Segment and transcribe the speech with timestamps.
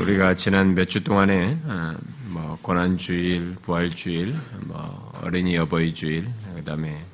[0.00, 1.94] 우리가 지난 몇 주 동안에 어,
[2.28, 6.26] 뭐 고난 주일, 부활 주일, 뭐 어린이 여보의 주일,
[6.56, 7.04] 그다음에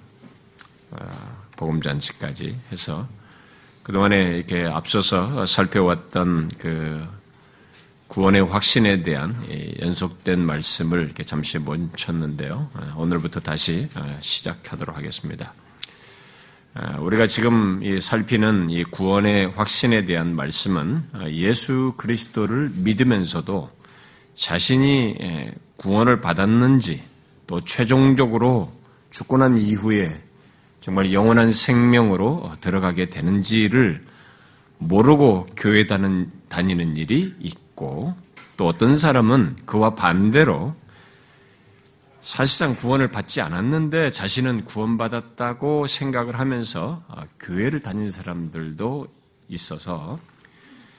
[0.92, 3.08] 어, 복음 잔치까지 해서
[3.82, 7.06] 그 동안에 이렇게 앞서서 살펴왔던 그
[8.06, 9.34] 구원의 확신에 대한
[9.80, 12.70] 연속된 말씀을 이렇게 잠시 멈췄는데요.
[12.72, 13.88] 어, 오늘부터 다시
[14.20, 15.52] 시작하도록 하겠습니다.
[16.78, 23.70] 아, 우리가 지금 살피는 이 구원의 확신에 대한 말씀은 아, 예수 그리스도를 믿으면서도
[24.34, 27.02] 자신이 구원을 받았는지
[27.46, 28.70] 또 최종적으로
[29.08, 30.22] 죽고 난 이후에
[30.82, 34.04] 정말 영원한 생명으로 들어가게 되는지를
[34.76, 38.14] 모르고 교회 다니는 일이 있고
[38.58, 40.74] 또 어떤 사람은 그와 반대로
[42.26, 49.06] 사실상 구원을 받지 않았는데 자신은 구원받았다고 생각을 하면서 아, 교회를 다니는 사람들도
[49.46, 50.18] 있어서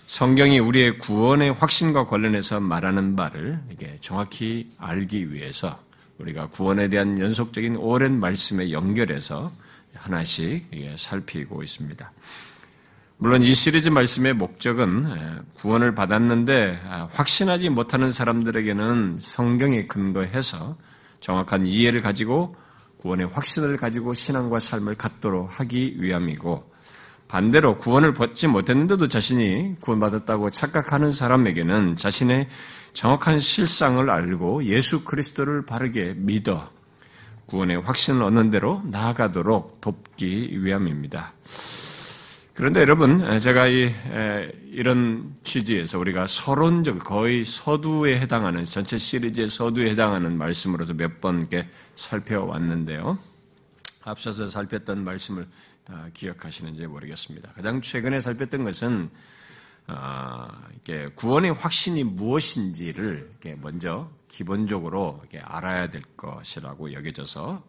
[0.06, 3.60] 성경이 우리의 구원의 확신과 관련해서 말하는 바를
[4.00, 5.78] 정확히 알기 위해서
[6.20, 9.52] 우리가 구원에 대한 연속적인 오랜 말씀에 연결해서
[9.96, 12.10] 하나씩 살피고 있습니다.
[13.18, 20.78] 물론 이 시리즈 말씀의 목적은 구원을 받았는데 아, 확신하지 못하는 사람들에게는 성경에 근거해서
[21.20, 22.56] 정확한 이해를 가지고
[23.02, 26.78] 구원의 확신을 가지고 신앙과 삶을 갖도록 하기 위함이고
[27.28, 32.48] 반대로 구원을 받지 못했는데도 자신이 구원받았다고 착각하는 사람에게는 자신의
[32.94, 36.70] 정확한 실상을 알고 예수 그리스도를 바르게 믿어
[37.48, 41.34] 구원의 확신을 얻는 대로 나아가도록 돕기 위함입니다.
[42.58, 43.94] 그런데 여러분, 제가 이,
[44.72, 53.20] 이런 취지에서 우리가 서론적, 거의 서두에 해당하는, 전체 시리즈의 서두에 해당하는 말씀으로서 몇번 이렇게 살펴왔는데요.
[54.06, 55.48] 앞서서 살폈던 말씀을
[55.84, 57.52] 다 기억하시는지 모르겠습니다.
[57.54, 59.12] 가장 최근에 살폈던 것은,
[59.86, 60.50] 아,
[61.14, 67.64] 구원의 확신이 무엇인지를 먼저 기본적으로 알아야 될 것이라고 여겨져서,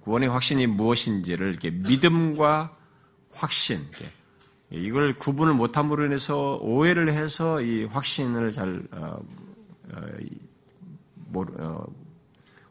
[0.00, 2.76] 구원의 확신이 무엇인지를 믿음과
[3.36, 3.80] 확신.
[4.70, 9.18] 이걸 구분을 못함으로 인해서 오해를 해서 이 확신을 잘 어,
[9.92, 11.86] 어, 어,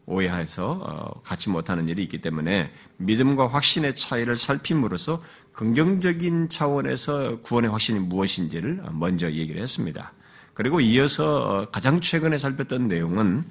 [0.06, 8.00] 오해해서 어, 갖지 못하는 일이 있기 때문에 믿음과 확신의 차이를 살핌으로써 긍정적인 차원에서 구원의 확신이
[8.00, 10.14] 무엇인지를 먼저 얘기를 했습니다.
[10.54, 13.46] 그리고 이어서 어, 가장 최근에 살폈던 내용은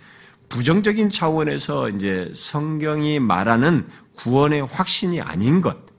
[0.49, 5.94] 부정적인 차원에서 이제 성경이 말하는 구원의 확신이 아닌 것, 예?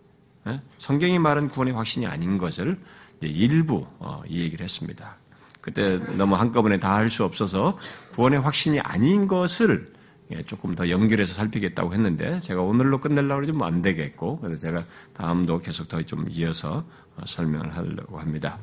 [0.78, 2.78] 성경이 말한 구원의 확신이 아닌 것을
[3.22, 5.16] 일부 어, 이 얘기를 했습니다.
[5.62, 7.78] 그때 너무 한꺼번에 다 할 수 없어서
[8.14, 9.94] 구원의 확신이 아닌 것을
[10.32, 15.60] 예, 조금 더 연결해서 살피겠다고 했는데 제가 오늘로 끝내려고 그러면 안 되겠고 그래서 제가 다음도
[15.60, 16.86] 계속 더 좀 이어서
[17.16, 18.60] 어, 설명을 하려고 합니다.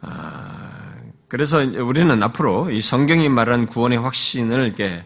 [0.00, 0.94] 아,
[1.28, 5.04] 그래서 우리는 앞으로 이 성경이 말한 구원의 확신을 이렇게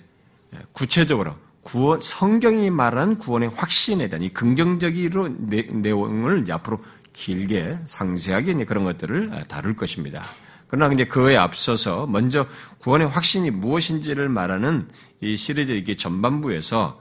[0.73, 6.79] 구체적으로 구원, 성경이 말한 구원의 확신에 대한 이 긍정적으로 내용을 앞으로
[7.15, 10.25] 길게 상세하게 그런 것들을 다룰 것입니다.
[10.69, 12.47] 그러나 이제 그에 앞서서 먼저
[12.79, 14.89] 구원의 확신이 무엇인지를 말하는
[15.21, 17.01] 이 시리즈 이게 전반부에서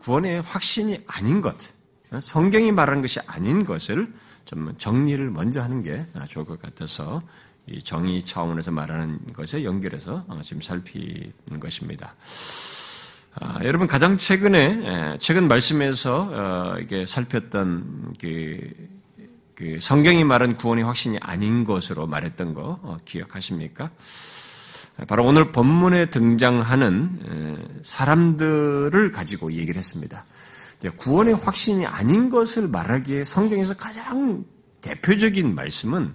[0.00, 1.56] 구원의 확신이 아닌 것,
[2.20, 4.12] 성경이 말하는 것이 아닌 것을
[4.44, 7.22] 좀 정리를 먼저 하는 게 좋을 것 같아서
[7.66, 12.14] 이 정의 차원에서 말하는 것에 연결해서 지금 살피는 것입니다.
[13.40, 18.60] 아, 여러분 가장 최근에 예, 최근 말씀에서 어, 이게 살폈던 그,
[19.56, 23.90] 그 성경이 말한 구원의 확신이 아닌 것으로 말했던 거 어, 기억하십니까?
[25.08, 30.24] 바로 오늘 본문에 등장하는 예, 사람들을 가지고 얘기를 했습니다.
[30.96, 34.44] 구원의 확신이 아닌 것을 말하기에 성경에서 가장
[34.80, 36.14] 대표적인 말씀은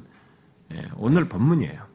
[0.73, 1.88] 예, 오늘 본문이에요.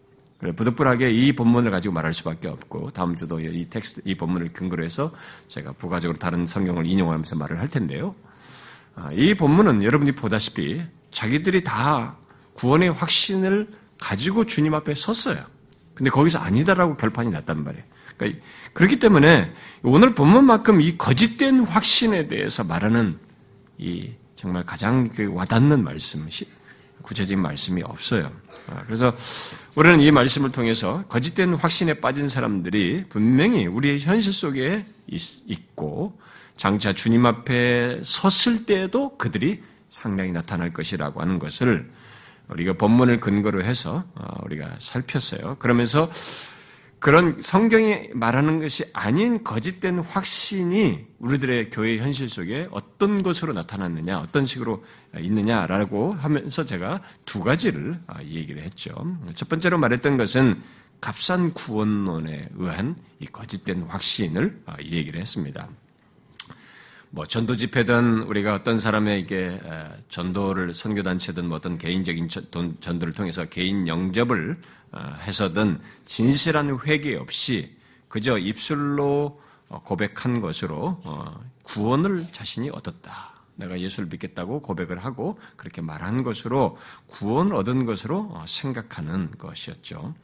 [0.52, 5.12] 부득불하게 이 본문을 가지고 말할 수밖에 없고 다음 주도 이 텍스트 이 본문을 근거로 해서
[5.48, 8.14] 제가 부가적으로 다른 성경을 인용하면서 말을 할 텐데요.
[8.94, 12.16] 아, 이 본문은 여러분이 보다시피 자기들이 다
[12.54, 13.68] 구원의 확신을
[13.98, 15.44] 가지고 주님 앞에 섰어요.
[15.94, 17.84] 근데 거기서 아니다라고 결판이 났단 말이에요.
[18.16, 19.52] 그러니까 그렇기 때문에
[19.82, 23.18] 오늘 본문만큼 이 거짓된 확신에 대해서 말하는
[23.78, 26.26] 이 정말 가장 그 와닿는 말씀,
[27.04, 28.32] 구체적인 말씀이 없어요.
[28.66, 29.14] 아, 그래서
[29.76, 36.18] 우리는 이 말씀을 통해서 거짓된 확신에 빠진 사람들이 분명히 우리의 현실 속에 있고
[36.56, 41.90] 장차 주님 앞에 섰을 때에도 그들이 상당히 나타날 것이라고 하는 것을
[42.48, 45.56] 우리가 본문을 근거로 해서 어, 우리가 살폈어요.
[45.58, 46.10] 그러면서
[47.04, 54.46] 그런 성경이 말하는 것이 아닌 거짓된 확신이 우리들의 교회 현실 속에 어떤 것으로 나타났느냐, 어떤
[54.46, 54.82] 식으로
[55.18, 58.94] 있느냐라고 하면서 제가 두 가지를 아, 얘기를 했죠.
[59.34, 60.62] 첫 번째로 말했던 것은
[61.02, 65.68] 값싼 구원론에 의한 이 거짓된 확신을 아, 얘기를 했습니다.
[67.14, 69.60] 뭐 전도 집회든 우리가 어떤 사람에게
[70.08, 72.28] 전도를 선교단체든 뭐 어떤 개인적인
[72.80, 77.76] 전도를 통해서 개인 영접을 어, 해서든 진실한 회개 없이
[78.08, 83.32] 그저 입술로 어, 고백한 것으로 어, 구원을 자신이 얻었다.
[83.54, 86.76] 내가 예수를 믿겠다고 고백을 하고 그렇게 말한 것으로
[87.06, 90.14] 구원을 얻은 것으로 생각하는 것이었죠.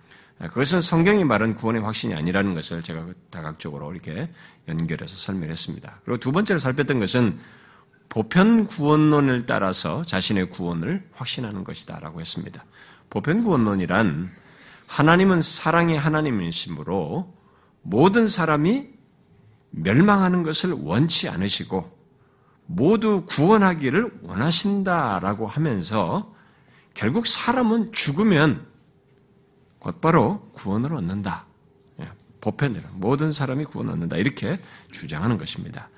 [0.49, 4.31] 그것은 성경이 말한 구원의 확신이 아니라는 것을 제가 다각적으로 이렇게
[4.69, 6.01] 연결해서 설명했습니다.
[6.05, 7.39] 그리고 두 번째로 살폈던 것은
[8.09, 12.65] 보편 구원론을 따라서 자신의 구원을 확신하는 것이다라고 했습니다.
[13.11, 14.31] 보편 구원론이란
[14.87, 17.37] 하나님은 사랑의 하나님이시므로
[17.83, 18.89] 모든 사람이
[19.71, 21.99] 멸망하는 것을 원치 않으시고
[22.67, 26.35] 모두 구원하기를 원하신다라고 하면서
[26.95, 28.70] 결국 사람은 죽으면
[29.81, 31.47] 곧바로 구원을 얻는다.
[32.01, 32.09] 예,
[32.41, 34.17] 보편대로 모든 사람이 구원을 얻는다.
[34.17, 34.61] 이렇게
[34.93, 35.89] 주장하는 것입니다.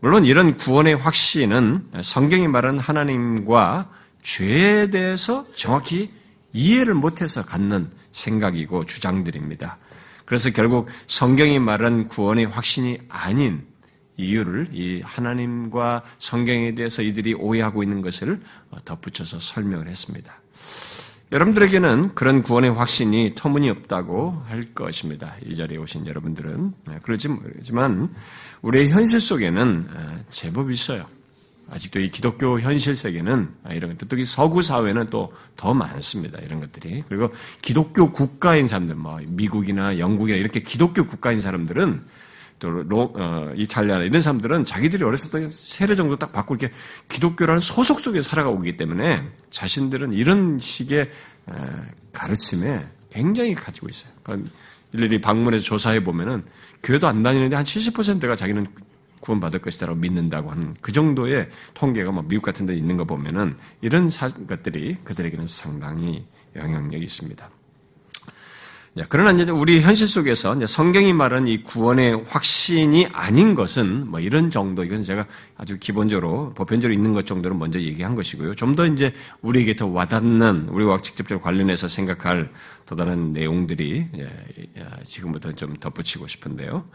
[0.00, 3.90] 물론 이런 구원의 확신은 성경이 말하는 하나님과
[4.22, 6.12] 죄에 대해서 정확히
[6.52, 9.78] 이해를 못해서 갖는 생각이고 주장들입니다.
[10.24, 13.66] 그래서 결국 성경이 말한 구원의 확신이 아닌
[14.16, 18.40] 이유를 이 하나님과 성경에 대해서 이들이 오해하고 있는 것을
[18.84, 20.32] 덧붙여서 설명을 했습니다.
[21.32, 25.34] 여러분들에게는 그런 구원의 확신이 터무니없다고 할 것입니다.
[25.44, 26.72] 이 자리에 오신 여러분들은.
[26.86, 28.08] 네, 그렇지만,
[28.62, 29.88] 우리의 현실 속에는
[30.28, 31.06] 제법 있어요.
[31.68, 36.38] 아직도 이 기독교 현실 세계는 아, 이런 것들, 특히 서구 사회는 또 더 많습니다.
[36.40, 37.02] 이런 것들이.
[37.08, 37.32] 그리고
[37.62, 42.02] 기독교 국가인 사람들, 뭐, 미국이나 영국이나 이렇게 기독교 국가인 사람들은
[42.58, 46.74] 또 로, 어, 이탈리아나 이런 사람들은 자기들이 어렸을 때 세례 정도 딱 받고 이렇게
[47.08, 51.10] 기독교라는 소속 속에 살아가기 때문에 자신들은 이런 식의
[52.12, 54.12] 가르침에 굉장히 가지고 있어요.
[54.22, 54.50] 그러니까
[54.92, 56.44] 일일이 방문해서 조사해 보면은
[56.82, 58.66] 교회도 안 다니는데 한 70%가 자기는
[59.20, 64.08] 구원받을 것이다라고 믿는다고 하는 그 정도의 통계가 뭐 미국 같은 데 있는 거 보면은 이런
[64.46, 66.24] 것들이 그들에게는 상당히
[66.54, 67.50] 영향력이 있습니다.
[68.96, 74.20] 네, 그러나 이제 우리 현실 속에서 이제 성경이 말하는 이 구원의 확신이 아닌 것은 뭐
[74.20, 75.26] 이런 정도, 이건 제가
[75.58, 78.54] 아주 기본적으로, 보편적으로 있는 것 정도로 먼저 얘기한 것이고요.
[78.54, 79.12] 좀 더 이제
[79.42, 82.50] 우리에게 더 와닿는, 우리와 직접적으로 관련해서 생각할
[82.86, 84.06] 더 다른 내용들이
[85.04, 86.88] 지금부터 좀 덧붙이고 싶은데요.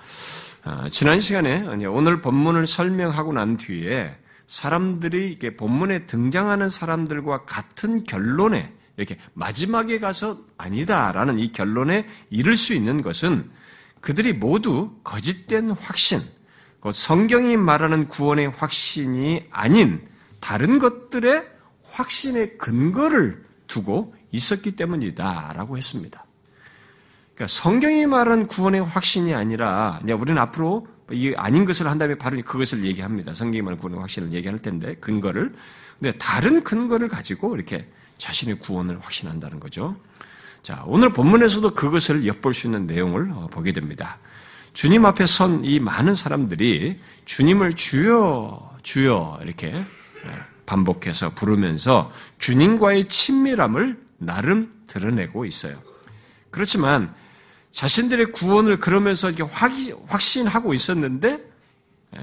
[0.64, 8.74] 아, 지난 시간에 오늘 본문을 설명하고 난 뒤에 사람들이 이렇게 본문에 등장하는 사람들과 같은 결론에
[8.98, 13.50] 이렇게 마지막에 가서 아니다라는 이 결론에 이를 수 있는 것은
[14.00, 16.20] 그들이 모두 거짓된 확신,
[16.92, 20.02] 성경이 말하는 구원의 확신이 아닌
[20.40, 21.48] 다른 것들의
[21.92, 26.26] 확신의 근거를 두고 있었기 때문이다라고 했습니다.
[27.36, 32.86] 그러니까 성경이 말하는 구원의 확신이 아니라 우리는 앞으로 이 아닌 것을 한 다음에 바로 그것을
[32.86, 33.34] 얘기합니다.
[33.34, 35.54] 성경이 말하는 구원의 확신을 얘기할 텐데 근거를
[36.00, 37.88] 근데 다른 근거를 가지고 이렇게
[38.22, 39.96] 자신의 구원을 확신한다는 거죠.
[40.62, 44.20] 자, 오늘 본문에서도 그것을 엿볼 수 있는 내용을 어, 보게 됩니다.
[44.74, 49.86] 주님 앞에 선 이 많은 사람들이 주님을 주여, 주여, 이렇게 예,
[50.68, 55.82] 반복해서 부르면서 주님과의 친밀함을 나름 드러내고 있어요.
[56.52, 57.14] 그렇지만
[57.72, 59.32] 자신들의 구원을 그러면서
[60.08, 61.40] 확신하고 있었는데,
[62.18, 62.20] 예,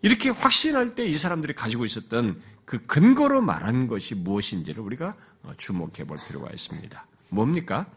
[0.00, 6.04] 이렇게 확신할 때 이 사람들이 가지고 있었던 그 근거로 말한 것이 무엇인지를 우리가 어, 주목해
[6.06, 7.04] 볼 필요가 있습니다.
[7.30, 7.90] 뭡니까?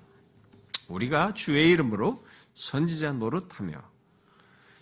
[0.90, 2.26] 우리가 주의 이름으로
[2.56, 3.80] 선지자 노릇하며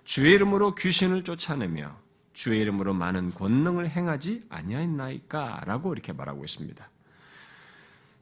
[0.05, 1.93] 주의 이름으로 귀신을 쫓아내며
[2.31, 5.63] 주의 이름으로 많은 권능을 행하지 아니하였나이까?
[5.65, 6.89] 라고 이렇게 말하고 있습니다.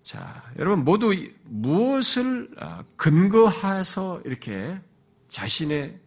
[0.02, 4.82] 자, 여러분 모두 무엇을 아, 근거해서 이렇게
[5.30, 6.00] 자신의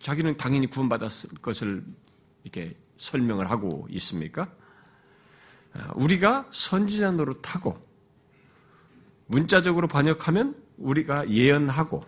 [0.00, 1.82] 자기는 당연히 구원받았을 것을
[2.44, 4.48] 이렇게 설명을 하고 있습니까?
[5.74, 7.76] 아, 우리가 선지자 노릇하고
[9.26, 12.04] 문자적으로 번역하면 우리가 예언하고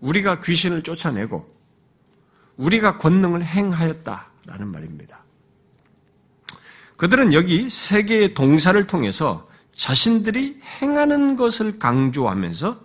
[0.00, 1.54] 우리가 귀신을 쫓아내고
[2.56, 5.24] 우리가 권능을 행하였다라는 말입니다.
[6.96, 12.80] 그들은 여기 세 개의 동사를 통해서 자신들이 행하는 것을 강조하면서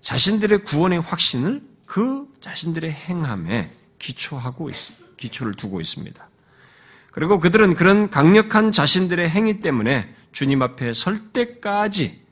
[0.00, 5.07] 자신들의 구원의 확신을 그 자신들의 행함에 기초하고 있습니다.
[5.18, 6.28] 기초를 두고 있습니다.
[7.12, 12.26] 그리고 그들은 그런 강력한 자신들의 행위 때문에 주님 앞에 설 때까지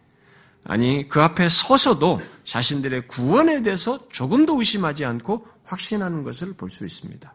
[0.64, 7.34] 아니 그 앞에 서서도 자신들의 구원에 대해서 조금도 의심하지 않고 확신하는 것을 볼 수 있습니다.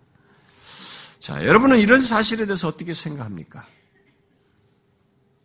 [1.20, 3.63] 자, 여러분은 이런 사실에 대해서 어떻게 생각합니까?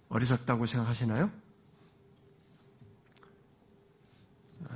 [0.09, 1.31] 어리석다고 생각하시나요?
[4.69, 4.75] 아,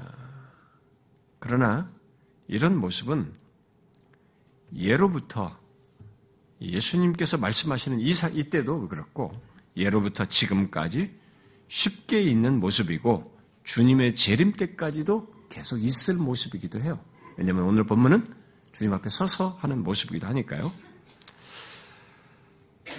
[1.39, 1.91] 그러나
[2.49, 3.33] 이런 모습은
[4.75, 5.59] 예로부터
[6.61, 9.33] 예수님께서 말씀하시는 이 이때도 그렇고
[9.77, 11.19] 예로부터 지금까지
[11.69, 16.99] 쉽게 있는 모습이고 주님의 재림 때까지도 계속 있을 모습이기도 해요.
[17.37, 18.35] 왜냐하면 오늘 본문은
[18.73, 20.73] 주님 앞에 서서 하는 모습이기도 하니까요.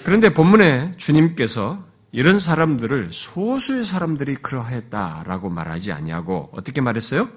[0.04, 7.30] 그런데 본문에 주님께서 이런 사람들을 소수의 사람들이 그러했다라고 말하지 아니하고 어떻게 말했어요?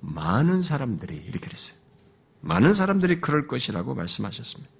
[0.00, 1.81] 많은 사람들이 이렇게 했어요.
[2.42, 4.70] 많은 사람들이 그럴 것이라고 말씀하셨습니다.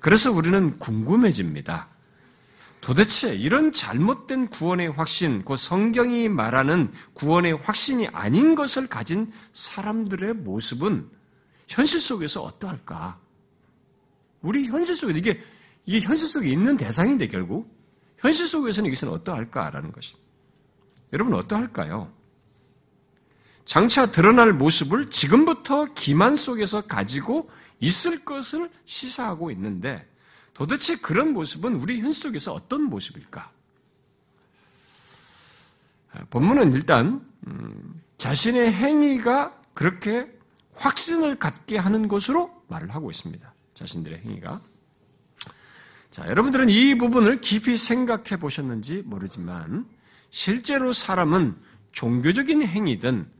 [0.00, 1.88] 그래서 우리는 궁금해집니다.
[2.80, 11.10] 도대체 이런 잘못된 구원의 확신, 그 성경이 말하는 구원의 확신이 아닌 것을 가진 사람들의 모습은
[11.66, 13.18] 현실 속에서 어떠할까?
[14.42, 15.42] 우리 현실 속에 이게
[15.84, 17.74] 이게 현실 속에 있는 대상인데 결국
[18.18, 20.16] 현실 속에서는 이것은 어떠할까라는 것이.
[21.12, 22.12] 여러분 어떠할까요?
[23.66, 30.08] 장차 드러날 모습을 지금부터 기만 속에서 가지고 있을 것을 시사하고 있는데
[30.54, 33.50] 도대체 그런 모습은 우리 현실 속에서 어떤 모습일까?
[36.30, 40.32] 본문은 일단 음, 자신의 행위가 그렇게
[40.74, 43.52] 확신을 갖게 하는 것으로 말을 하고 있습니다.
[43.74, 44.62] 자신들의 행위가.
[46.10, 49.86] 자, 여러분들은 이 부분을 깊이 생각해 보셨는지 모르지만
[50.30, 51.56] 실제로 사람은
[51.92, 53.35] 종교적인 행위든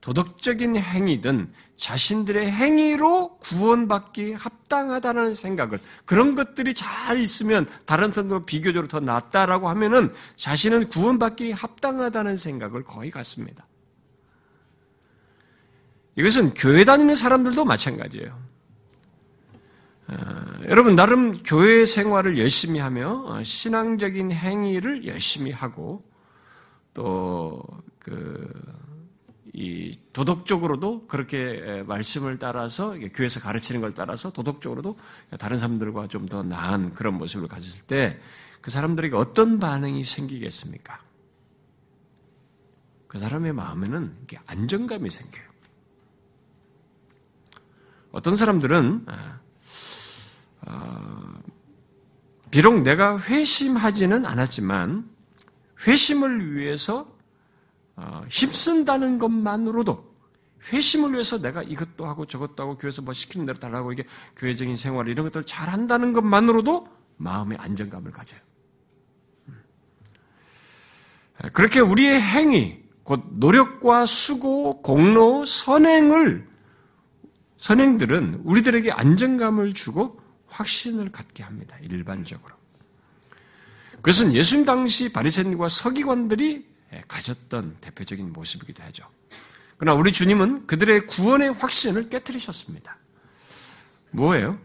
[0.00, 9.00] 도덕적인 행위든 자신들의 행위로 구원받기 합당하다는 생각을 그런 것들이 잘 있으면 다른 사람도 비교적으로 더
[9.00, 13.66] 낫다라고 하면은 자신은 구원받기 합당하다는 생각을 거의 갖습니다.
[16.16, 18.46] 이것은 교회 다니는 사람들도 마찬가지예요.
[20.08, 20.14] 어,
[20.68, 26.00] 여러분 나름 교회 생활을 열심히 하며 어, 신앙적인 행위를 열심히 하고
[26.94, 28.50] 또그
[29.58, 34.98] 이 도덕적으로도 그렇게 말씀을 따라서 교회에서 가르치는 걸 따라서 도덕적으로도
[35.38, 38.20] 다른 사람들과 좀 더 나은 그런 모습을 가졌을 때
[38.66, 41.00] 그 사람들에게 어떤 반응이 생기겠습니까?
[43.06, 45.44] 그 사람의 마음에는 안정감이 생겨요.
[48.10, 49.06] 어떤 사람들은
[50.66, 51.42] 어,
[52.50, 55.08] 비록 내가 회심하지는 않았지만
[55.86, 57.15] 회심을 위해서 어,
[58.28, 60.16] 힘쓴다는 것만으로도
[60.72, 64.04] 회심을 위해서 내가 이것도 하고 저것도 하고 교회에서 뭐 시키는 대로 달라고 이게
[64.36, 66.86] 교회적인 생활 이런 것들을 잘 한다는 것만으로도
[67.18, 68.40] 마음의 안정감을 가져요.
[69.48, 69.62] 음.
[71.52, 76.46] 그렇게 우리의 행위, 곧 노력과 수고, 공로, 선행을
[77.58, 81.76] 선행들은 우리들에게 안정감을 주고 확신을 갖게 합니다.
[81.82, 82.54] 일반적으로.
[83.96, 86.75] 그것은 예수님 당시 바리새인과 서기관들이 예,
[87.08, 89.08] 가졌던 대표적인 모습이기도 하죠.
[89.78, 92.96] 그러나 우리 주님은 그들의 구원의 확신을 깨뜨리셨습니다.
[94.10, 94.58] 뭐예요?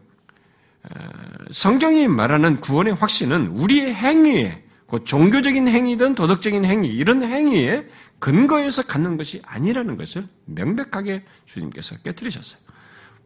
[1.51, 7.87] 성경이 말하는 구원의 확신은 우리의 행위에, 그 종교적인 행위든 도덕적인 행위, 이런 행위에
[8.19, 12.61] 근거에서 갖는 것이 아니라는 것을 명백하게 주님께서 깨뜨리셨어요.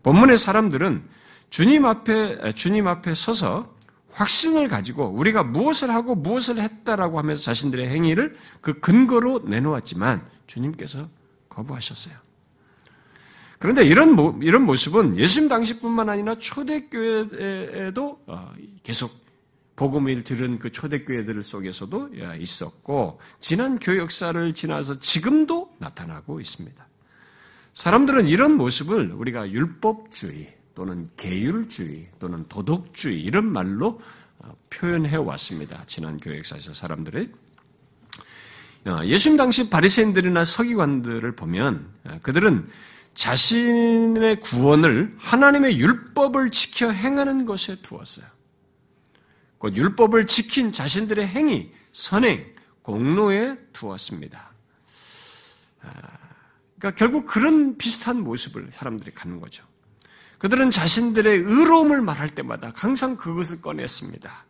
[0.04, 1.04] 본문의 사람들은
[1.50, 3.75] 주님 앞에, 주님 앞에 서서
[4.16, 11.10] 확신을 가지고 우리가 무엇을 하고 무엇을 했다라고 하면서 자신들의 행위를 그 근거로 내놓았지만 주님께서
[11.50, 12.16] 거부하셨어요.
[13.60, 18.54] 그런데 이런, 모, 이런 모습은 예수님 당시뿐만 아니라 초대교회에도 어,
[18.84, 19.26] 계속
[19.76, 26.88] 복음을 들은 그 초대교회들 속에서도 있었고 지난 교회 역사를 지나서 지금도 나타나고 있습니다.
[27.74, 34.00] 사람들은 이런 모습을 우리가 율법주의, 또는 계율주의 또는 도덕주의 이런 말로
[34.40, 35.84] 어, 표현해 왔습니다.
[35.88, 37.28] 지난 교역사에서 사람들의
[38.88, 42.68] 어, 예수님 당시 바리새인들이나 서기관들을 보면 어, 그들은
[43.16, 48.26] 자신의 구원을 하나님의 율법을 지켜 행하는 것에 두었어요.
[49.58, 54.52] 그 율법을 지킨 자신들의 행위, 선행, 공로에 두었습니다.
[56.78, 59.66] 그러니까 결국 그런 비슷한 모습을 사람들이 갖는 거죠.
[60.38, 64.46] 그들은 자신들의 의로움을 말할 때마다 항상 그것을 꺼냈습니다.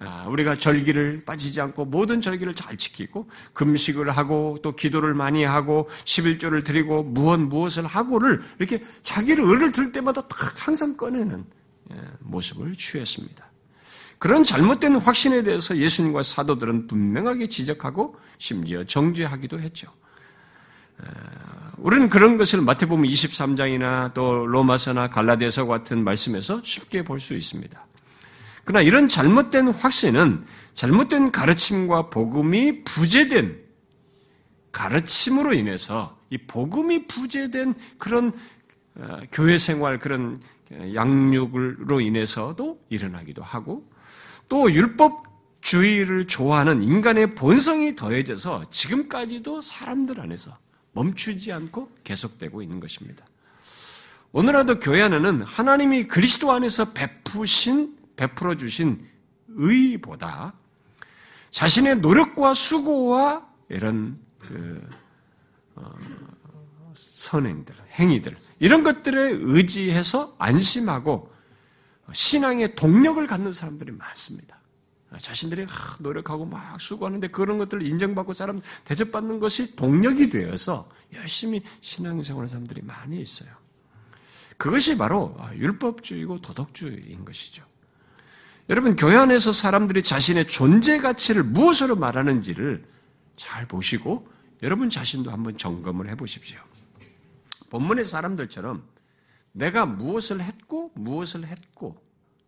[0.00, 5.88] 아, 우리가 절기를 빠지지 않고 모든 절기를 잘 지키고 금식을 하고 또 기도를 많이 하고
[6.04, 10.22] 11조를 드리고 무엇 무엇을 하고를 이렇게 자기를 의를 들 때마다
[10.56, 11.44] 항상 꺼내는
[11.92, 13.44] 예, 모습을 취했습니다.
[14.18, 19.90] 그런 잘못된 확신에 대해서 예수님과 사도들은 분명하게 지적하고 심지어 정죄하기도 했죠.
[21.78, 27.86] 우리는 그런 것을 마태복음 23장이나 또 로마서나 갈라디아서 같은 말씀에서 쉽게 볼 수 있습니다.
[28.64, 33.62] 그러나 이런 잘못된 확신은 잘못된 가르침과 복음이 부재된
[34.72, 38.32] 가르침으로 인해서 이 복음이 부재된 그런
[38.96, 40.40] 어, 교회 생활 그런
[40.94, 43.88] 양육으로 인해서도 일어나기도 하고
[44.48, 50.56] 또 율법주의를 좋아하는 인간의 본성이 더해져서 지금까지도 사람들 안에서
[50.94, 53.24] 멈추지 않고 계속되고 있는 것입니다.
[54.32, 59.06] 오늘날도 교회 안에는 하나님이 그리스도 안에서 베푸신 베풀어 주신
[59.48, 60.52] 의보다
[61.50, 64.88] 자신의 노력과 수고와 이런 그
[65.76, 65.92] 어,
[67.16, 71.32] 선행들, 행위들 이런 것들에 의지해서 안심하고
[72.12, 74.58] 신앙의 동력을 갖는 사람들이 많습니다.
[75.18, 75.66] 자신들이
[76.00, 83.20] 노력하고 막 수고하는데 그런 것들을 인정받고 사람 대접받는 것이 동력이 되어서 열심히 신앙생활하는 사람들이 많이
[83.20, 83.50] 있어요.
[84.56, 87.64] 그것이 바로 율법주의고 도덕주의인 것이죠.
[88.68, 92.84] 여러분 교회 안에서 사람들이 자신의 존재 가치를 무엇으로 말하는지를
[93.36, 94.26] 잘 보시고
[94.62, 96.60] 여러분 자신도 한번 점검을 해 보십시오.
[97.68, 98.82] 본문의 사람들처럼
[99.52, 102.00] 내가 무엇을 했고 무엇을 했고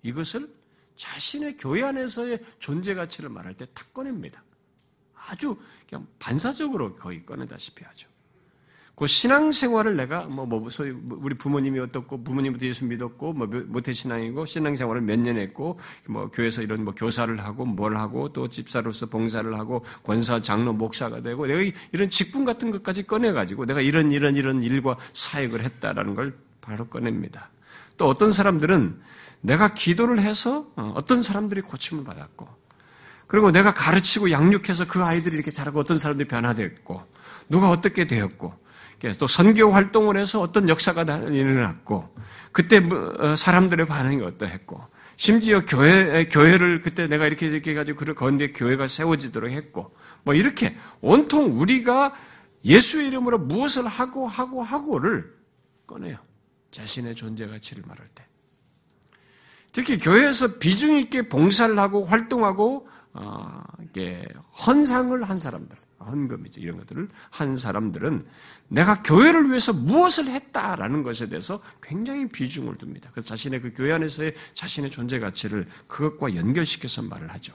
[0.03, 0.56] 이것을
[0.97, 4.43] 자신의 교회 안에서의 존재 가치를 말할 때 탁 꺼냅니다.
[5.29, 5.57] 아주
[5.89, 8.09] 그냥 반사적으로 거의 꺼내다시피 하죠.
[8.95, 14.47] 그 신앙생활을 내가 뭐, 뭐 소위 우리 부모님이 어떻고 부모님부터 예수 믿었고 뭐 모태 신앙이고
[14.47, 19.55] 신앙생활을 몇 년 했고 뭐 교회에서 이런 뭐 교사를 하고 뭘 하고 또 집사로서 봉사를
[19.59, 21.61] 하고 권사 장로 목사가 되고 내가
[21.93, 26.87] 이런 직분 같은 것까지 꺼내 가지고 내가 이런 이런 이런 일과 사역을 했다라는 걸 바로
[26.87, 27.51] 꺼냅니다.
[27.99, 28.99] 또 어떤 사람들은
[29.41, 32.49] 내가 기도를 해서 어, 어떤 사람들이 고침을 받았고
[33.27, 37.03] 그리고 내가 가르치고 양육해서 그 아이들이 이렇게 자라고 어떤 사람들이 변화됐고
[37.49, 38.55] 누가 어떻게 되었고
[39.19, 42.15] 또 선교 활동을 해서 어떤 역사가 일어났고
[42.53, 44.83] 그때 뭐, 어, 사람들의 반응이 어떠했고
[45.17, 50.77] 심지어 교회 교회를 그때 내가 이렇게 이렇게 해가지고 그 건데 교회가 세워지도록 했고 뭐 이렇게
[51.01, 52.15] 온통 우리가
[52.65, 55.35] 예수의 이름으로 무엇을 하고 하고 하고를
[55.87, 56.19] 꺼내요.
[56.71, 58.26] 자신의 존재 가치를 말할 때.
[59.77, 63.63] 특히 교회에서 비중 있게 봉사를 하고 활동하고 어,
[64.67, 66.63] 헌상을 한 사람들, 헌금이죠.
[66.63, 68.27] 이런 것들을 한 사람들은
[68.69, 73.11] 내가 교회를 위해서 무엇을 했다라는 것에 대해서 굉장히 비중을 둡니다.
[73.13, 77.53] 그래서 자신의 그 교회 안에서의 자신의 존재 가치를 그것과 연결시켜서 말을 하죠.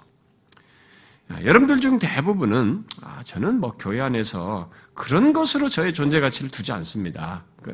[1.27, 6.71] 아, 여러분들 중 대부분은 아, 저는 뭐 교회 안에서 그런 것으로 저의 존재 가치를 두지
[6.71, 7.45] 않습니다.
[7.63, 7.73] 그,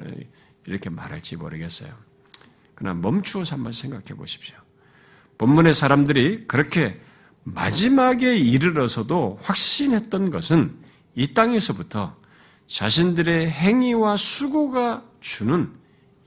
[0.66, 2.07] 이렇게 말할지 모르겠어요.
[2.78, 4.56] 그러나 멈추어서 한번 생각해 보십시오.
[5.40, 7.02] 본문의 사람들이 그렇게
[7.44, 10.78] 마지막에 이르러서도 확신했던 것은
[11.16, 12.16] 이 땅에서부터
[12.68, 15.74] 자신들의 행위와 수고가 주는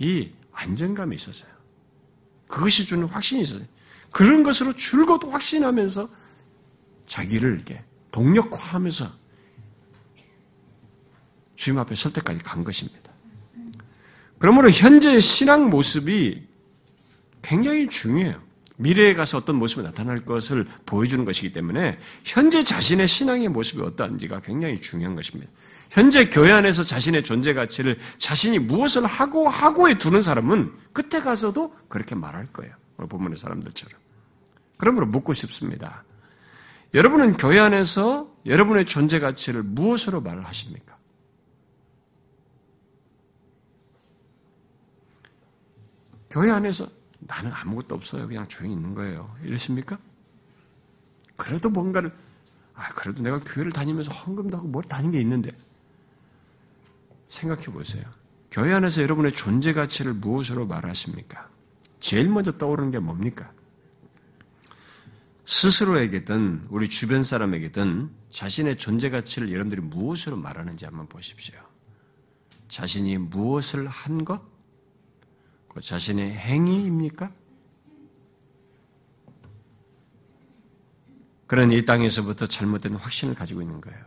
[0.01, 1.53] 이 안정감이 있었어요.
[2.49, 3.67] 그것이 주는 확신이 있었어요.
[4.11, 6.09] 그런 것으로 줄곧 확신하면서
[7.07, 9.09] 자기를 이렇게 동력화하면서
[11.55, 13.00] 주님 앞에 설 때까지 간 것입니다.
[14.41, 16.43] 그러므로 현재의 신앙 모습이
[17.43, 18.41] 굉장히 중요해요.
[18.79, 24.81] 미래에 가서 어떤 모습이 나타날 것을 보여주는 것이기 때문에 현재 자신의 신앙의 모습이 어떠한지가 굉장히
[24.81, 25.53] 중요한 것입니다.
[25.91, 32.15] 현재 교회 안에서 자신의 존재 가치를 자신이 무엇을 하고 하고에 두는 사람은 끝에 가서도 그렇게
[32.15, 32.75] 말할 거예요.
[32.97, 34.01] 오늘 본문의 사람들처럼.
[34.79, 36.05] 그러므로 묻고 싶습니다.
[36.95, 40.97] 여러분은 교회 안에서 여러분의 존재 가치를 무엇으로 말을 하십니까?
[46.31, 46.87] 교회 안에서
[47.19, 48.27] 나는 아무것도 없어요.
[48.27, 49.35] 그냥 조용히 있는 거예요.
[49.45, 49.99] 이러십니까?
[51.37, 52.13] 그래도 뭔가를,
[52.75, 55.51] 아, 그래도 내가 교회를 다니면서 헌금도 하고 뭘 다닌 게 있는데.
[57.29, 58.05] 생각해 보세요.
[58.51, 61.49] 교회 안에서 여러분의 존재 가치를 무엇으로 말하십니까?
[62.01, 63.53] 제일 먼저 떠오르는 게 뭡니까?
[65.45, 71.59] 스스로에게든 우리 주변 사람에게든 자신의 존재 가치를 여러분들이 무엇으로 말하는지 한번 보십시오.
[72.69, 74.50] 자신이 무엇을 한 것?
[75.81, 77.33] 그 자신의 행위입니까?
[81.47, 83.99] 그런 이 땅에서부터 잘못된 확신을 가지고 있는 거예요.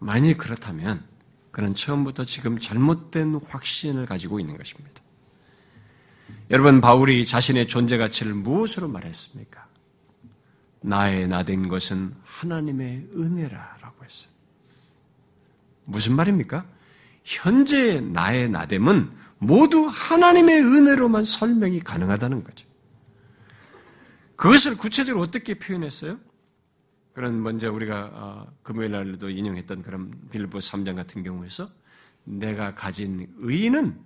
[0.00, 1.04] 만일 그렇다면
[1.52, 5.00] 그는 처음부터 지금 잘못된 확신을 가지고 있는 것입니다.
[6.50, 9.68] 여러분, 바울이 자신의 존재 가치를 무엇으로 말했습니까?
[10.80, 14.32] 나의 나된 것은 하나님의 은혜라라고 했어요.
[15.84, 16.64] 무슨 말입니까?
[17.24, 22.68] 현재 나의 나됨은 모두 하나님의 은혜로만 설명이 가능하다는 거죠.
[24.36, 26.18] 그것을 구체적으로 어떻게 표현했어요?
[27.12, 31.68] 그런 먼저 우리가 어, 금요일 날도 인용했던 그런 빌보 3장 같은 경우에서
[32.24, 33.98] 내가 가진 의는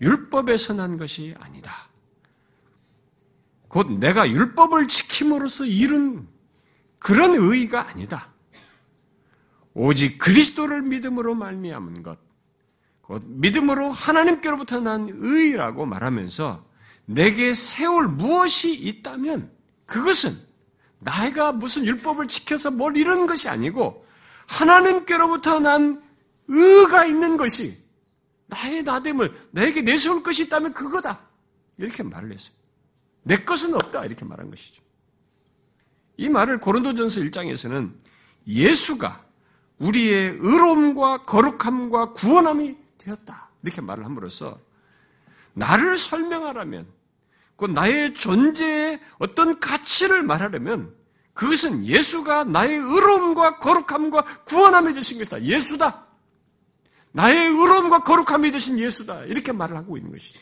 [0.00, 1.88] 율법에서 난 것이 아니다.
[3.68, 6.26] 곧 내가 율법을 지킴으로써 이룬
[6.98, 8.29] 그런 의가 아니다.
[9.74, 12.18] 오직 그리스도를 믿음으로 말미암은 것,
[13.02, 16.64] 곧 믿음으로 하나님께로부터 난 의라고 말하면서
[17.06, 19.50] 내게 세울 무엇이 있다면
[19.86, 20.32] 그것은
[21.00, 24.06] 나이가 무슨 율법을 지켜서 뭘 이런 것이 아니고
[24.46, 26.02] 하나님께로부터 난
[26.48, 27.78] 의가 있는 것이
[28.46, 31.20] 나의 나됨을 내게 내세울 것이 있다면 그거다.
[31.78, 32.54] 이렇게 말을 했어요.
[33.22, 34.04] 내 것은 없다.
[34.04, 34.82] 이렇게 말한 것이죠.
[36.16, 37.92] 이 말을 고린도전서 1장에서는
[38.46, 39.24] 예수가
[39.80, 43.50] 우리의 의로움과 거룩함과 구원함이 되었다.
[43.62, 44.58] 이렇게 말을 함으로써
[45.54, 46.86] 나를 설명하라면
[47.56, 50.94] 그 나의 존재의 어떤 가치를 말하려면
[51.34, 55.42] 그것은 예수가 나의 의로움과 거룩함과 구원함이 되신 것이다.
[55.42, 56.06] 예수다.
[57.12, 59.24] 나의 의로움과 거룩함이 되신 예수다.
[59.24, 60.40] 이렇게 말을 하고 있는 것이죠.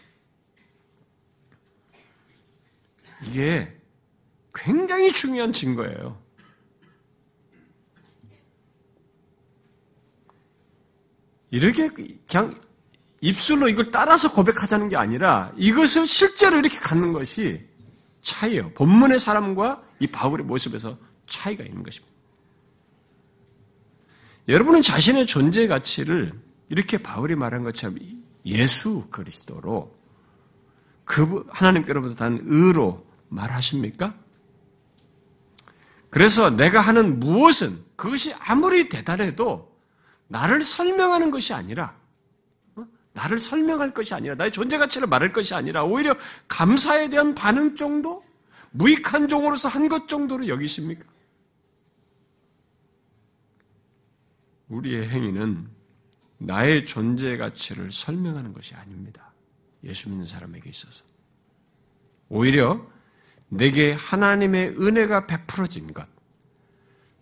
[3.26, 3.76] 이게
[4.54, 6.20] 굉장히 중요한 증거예요.
[11.50, 11.88] 이렇게
[12.28, 12.54] 그냥
[13.20, 17.66] 입술로 이걸 따라서 고백하자는 게 아니라 이것을 실제로 이렇게 갖는 것이
[18.22, 18.72] 차이예요.
[18.74, 20.96] 본문의 사람과 이 바울의 모습에서
[21.28, 22.14] 차이가 있는 것입니다.
[24.48, 26.32] 여러분은 자신의 존재 가치를
[26.68, 27.98] 이렇게 바울이 말한 것처럼
[28.46, 29.94] 예수 그리스도로
[31.04, 34.14] 그 하나님께로부터 단 의로 말하십니까?
[36.10, 39.67] 그래서 내가 하는 무엇은 그것이 아무리 대단해도
[40.28, 41.94] 나를 설명하는 것이 아니라
[42.76, 42.86] 어?
[43.12, 46.14] 나를 설명할 것이 아니라 나의 존재 가치를 말할 것이 아니라 오히려
[46.48, 48.24] 감사에 대한 반응 정도
[48.70, 51.04] 무익한 종으로서 한 것 정도로 여기십니까?
[54.68, 55.68] 우리의 행위는
[56.38, 59.32] 나의 존재 가치를 설명하는 것이 아닙니다.
[59.84, 61.04] 예수 믿는 사람에게 있어서.
[62.28, 62.86] 오히려
[63.48, 66.06] 내게 하나님의 은혜가 베풀어진 것.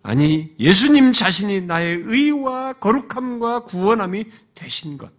[0.07, 5.13] 아니, 예수님 자신이 나의 의와 거룩함과 구원함이 되신 것.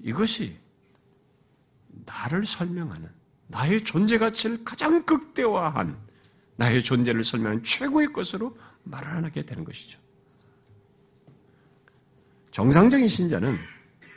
[0.00, 0.56] 이것이
[2.06, 3.10] 나를 설명하는,
[3.48, 5.98] 나의 존재 가치를 가장 극대화한,
[6.56, 9.98] 나의 존재를 설명하는 최고의 것으로 말하게 되는 것이죠.
[12.52, 13.58] 정상적인 신자는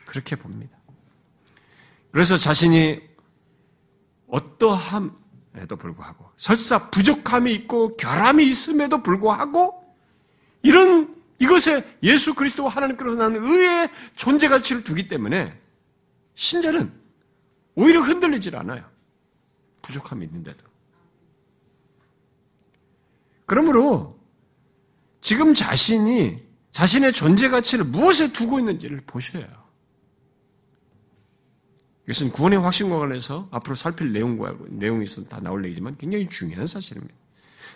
[0.06, 0.78] 그렇게 봅니다.
[2.10, 3.02] 그래서 자신이
[4.28, 5.25] 어떠함
[5.58, 9.84] 에도 불구하고 설사 부족함이 있고 결함이 있음에도 불구하고
[10.62, 15.58] 이런 이것에 예수 그리스도와 하나님께로 나는 의의 존재 가치를 두기 때문에
[16.36, 16.91] 신자는
[17.76, 18.89] 오히려 흔들리질 않아요.
[19.82, 20.65] 부족함이 있는데도.
[23.46, 24.20] 그러므로
[25.22, 29.64] 지금 자신이 자신의 존재 가치를 무엇에 두고 있는지를 보셔야 해요.
[32.06, 37.13] 이것은 구원의 확신과 관련해서 앞으로 살필 내용과 있어 다 나올 얘기지만 굉장히 중요한 사실입니다.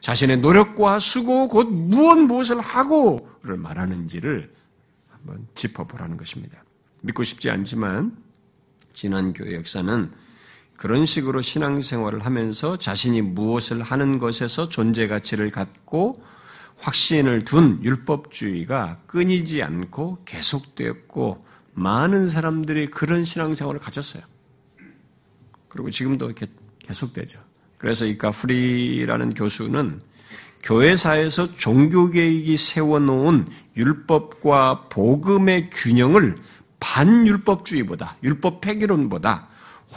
[0.01, 4.53] 자신의 노력과 수고 곧 무엇 무엇을 하고를 말하는지를
[5.09, 6.63] 한번 짚어보라는 것입니다.
[7.01, 8.15] 믿고 싶지 않지만
[8.93, 10.11] 지난 교회 역사는
[10.77, 16.23] 그런 식으로 신앙생활을 하면서 자신이 무엇을 하는 것에서 존재 가치를 갖고
[16.77, 21.45] 확신을 둔 율법주의가 끊이지 않고 계속되었고
[21.79, 24.23] 많은 사람들이 그런 신앙생활을 가졌어요.
[25.67, 26.47] 그리고 지금도 이렇게
[26.79, 27.39] 계속되죠.
[27.77, 30.01] 그래서 이 가프리라는 교수는
[30.61, 36.37] 교회사에서 종교개혁이 세워놓은 율법과 복음의 균형을
[36.81, 39.47] 반율법주의보다, 율법 폐기론보다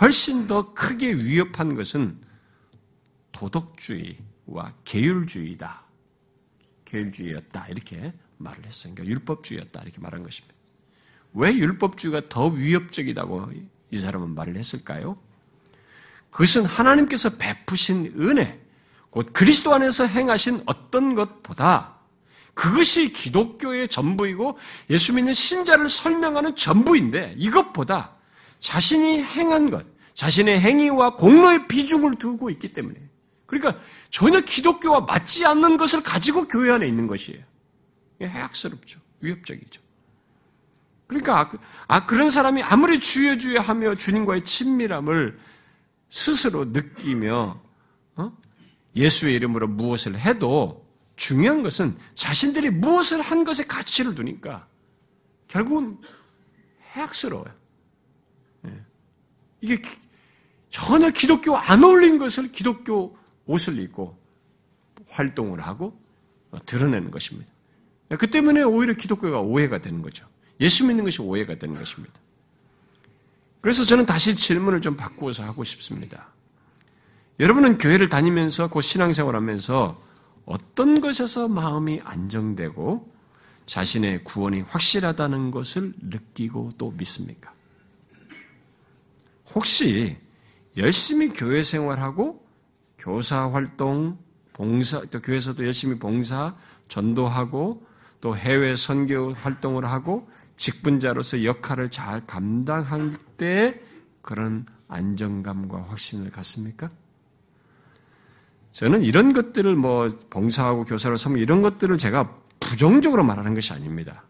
[0.01, 2.19] 훨씬 더 크게 위협한 것은
[3.33, 5.83] 도덕주의와 계율주의다.
[6.85, 7.67] 계율주의였다.
[7.69, 8.95] 이렇게 말을 했어요.
[8.95, 9.83] 그러니까 율법주의였다.
[9.83, 10.52] 이렇게 말한 것입니다.
[11.35, 13.51] 왜 율법주의가 더 위협적이다고
[13.91, 15.17] 이 사람은 말을 했을까요?
[16.31, 18.61] 그것은 하나님께서 베푸신 은혜,
[19.11, 21.97] 곧 그리스도 안에서 행하신 어떤 것보다
[22.55, 24.59] 그것이 기독교의 전부이고
[24.91, 28.17] 예수 믿는 신자를 설명하는 전부인데 이것보다
[28.59, 32.97] 자신이 행한 것, 자신의 행위와 공로의 비중을 두고 있기 때문에
[33.47, 37.43] 그러니까 전혀 기독교와 맞지 않는 것을 가지고 교회 안에 있는 것이에요.
[38.23, 39.01] 해악스럽죠.
[39.21, 39.82] 위협적이죠.
[41.13, 41.51] 그러니까 아,
[41.89, 45.39] 아, 그런 사람이 아무리 주여 주여 하며 주님과의 친밀함을
[46.09, 47.61] 스스로 느끼며
[48.17, 48.33] 어?
[48.97, 50.85] 예수의 이름으로 무엇을 해도
[51.17, 54.67] 중요한 것은 자신들이 무엇을 한 것에 가치를 두니까
[55.49, 55.99] 결국은
[56.95, 57.53] 해악스러워요.
[58.67, 58.83] 예.
[59.61, 59.83] 이게
[60.71, 64.19] 전혀 기독교 안 어울린 것을 기독교 옷을 입고
[65.09, 65.99] 활동을 하고
[66.67, 67.53] 드러내는 것입니다.
[68.19, 70.27] 그 때문에 오히려 기독교가 오해가 되는 거죠.
[70.63, 72.15] 예수 믿는 것이 오해가 되는 것입니다.
[73.61, 76.29] 그래서 저는 다시 질문을 좀 바꾸어서 하고 싶습니다.
[77.41, 80.01] 여러분은 교회를 다니면서 그 신앙생활 하면서
[80.45, 83.13] 어떤 것에서 마음이 안정되고
[83.67, 87.53] 자신의 구원이 확실하다는 것을 느끼고 또 믿습니까?
[89.55, 90.17] 혹시
[90.77, 92.45] 열심히 교회 생활하고
[92.99, 94.19] 교사 활동,
[94.53, 96.55] 봉사, 또 교회에서도 열심히 봉사,
[96.89, 97.87] 전도하고
[98.21, 103.75] 또 해외 선교 활동을 하고 직분자로서 역할을 잘 감당할 때
[104.21, 106.91] 그런 안정감과 확신을 갖습니까?
[108.71, 114.25] 저는 이런 것들을 뭐 봉사하고 교사로 삼는 이런 것들을 제가 부정적으로 말하는 것이 아닙니다.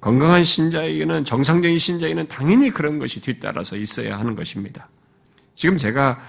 [0.00, 4.88] 건강한 신자에게는 정상적인 신자에게는 당연히 그런 것이 뒤따라서 있어야 하는 것입니다.
[5.54, 6.20] 지금 제가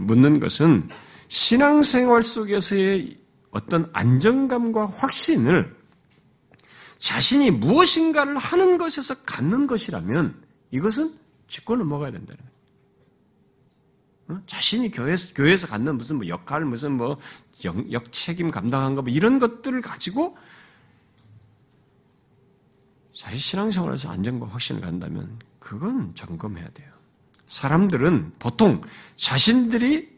[0.00, 0.88] 묻는 것은
[1.28, 3.18] 신앙생활 속에서의
[3.50, 5.75] 어떤 안정감과 확신을
[6.98, 11.14] 자신이 무엇인가를 하는 것에서 갖는 것이라면 이것은
[11.48, 12.56] 짚고 넘어가야 된다는 거예요.
[14.28, 14.42] 어?
[14.46, 17.18] 자신이 교회에서, 교회에서 갖는 무슨 뭐 역할, 무슨 뭐
[17.64, 20.36] 역, 역책임 감당한 거, 뭐 이런 것들을 가지고
[23.14, 26.92] 사실 신앙생활에서 안정과 확신을 갖는다면 그건 점검해야 돼요.
[27.48, 28.82] 사람들은 보통
[29.14, 30.14] 자신들이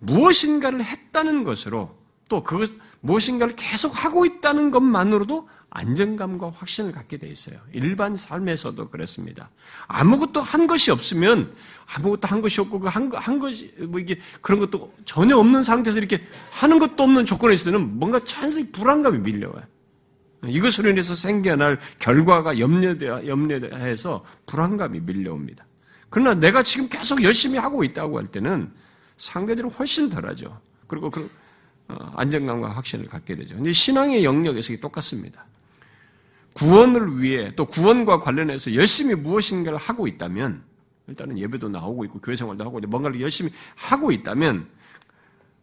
[0.00, 1.96] 무엇인가를 했다는 것으로
[2.28, 7.56] 또 그것 무엇인가를 계속 하고 있다는 것만으로도 안정감과 확신을 갖게 돼 있어요.
[7.72, 9.48] 일반 삶에서도 그렇습니다.
[9.86, 11.54] 아무것도 한 것이 없으면
[11.96, 15.98] 아무것도 한 것이 없고 그 한, 한 것이 뭐 이게 그런 것도 전혀 없는 상태에서
[15.98, 19.62] 이렇게 하는 것도 없는 조건에 있을 때는 뭔가 찬스히 불안감이 밀려와요.
[20.44, 25.64] 이것으로 인해서 생겨날 결과가 염려돼 염려해서 불안감이 밀려옵니다.
[26.10, 28.70] 그러나 내가 지금 계속 열심히 하고 있다고 할 때는
[29.16, 30.60] 상대적으로 훨씬 덜하죠.
[30.86, 31.30] 그리고 그
[31.88, 33.54] 어, 안정감과 확신을 갖게 되죠.
[33.54, 35.46] 근데 신앙의 영역에서 똑같습니다.
[36.54, 40.64] 구원을 위해 또 구원과 관련해서 열심히 무엇인가를 하고 있다면
[41.08, 44.68] 일단은 예배도 나오고 있고 교회 생활도 하고 뭔가를 열심히 하고 있다면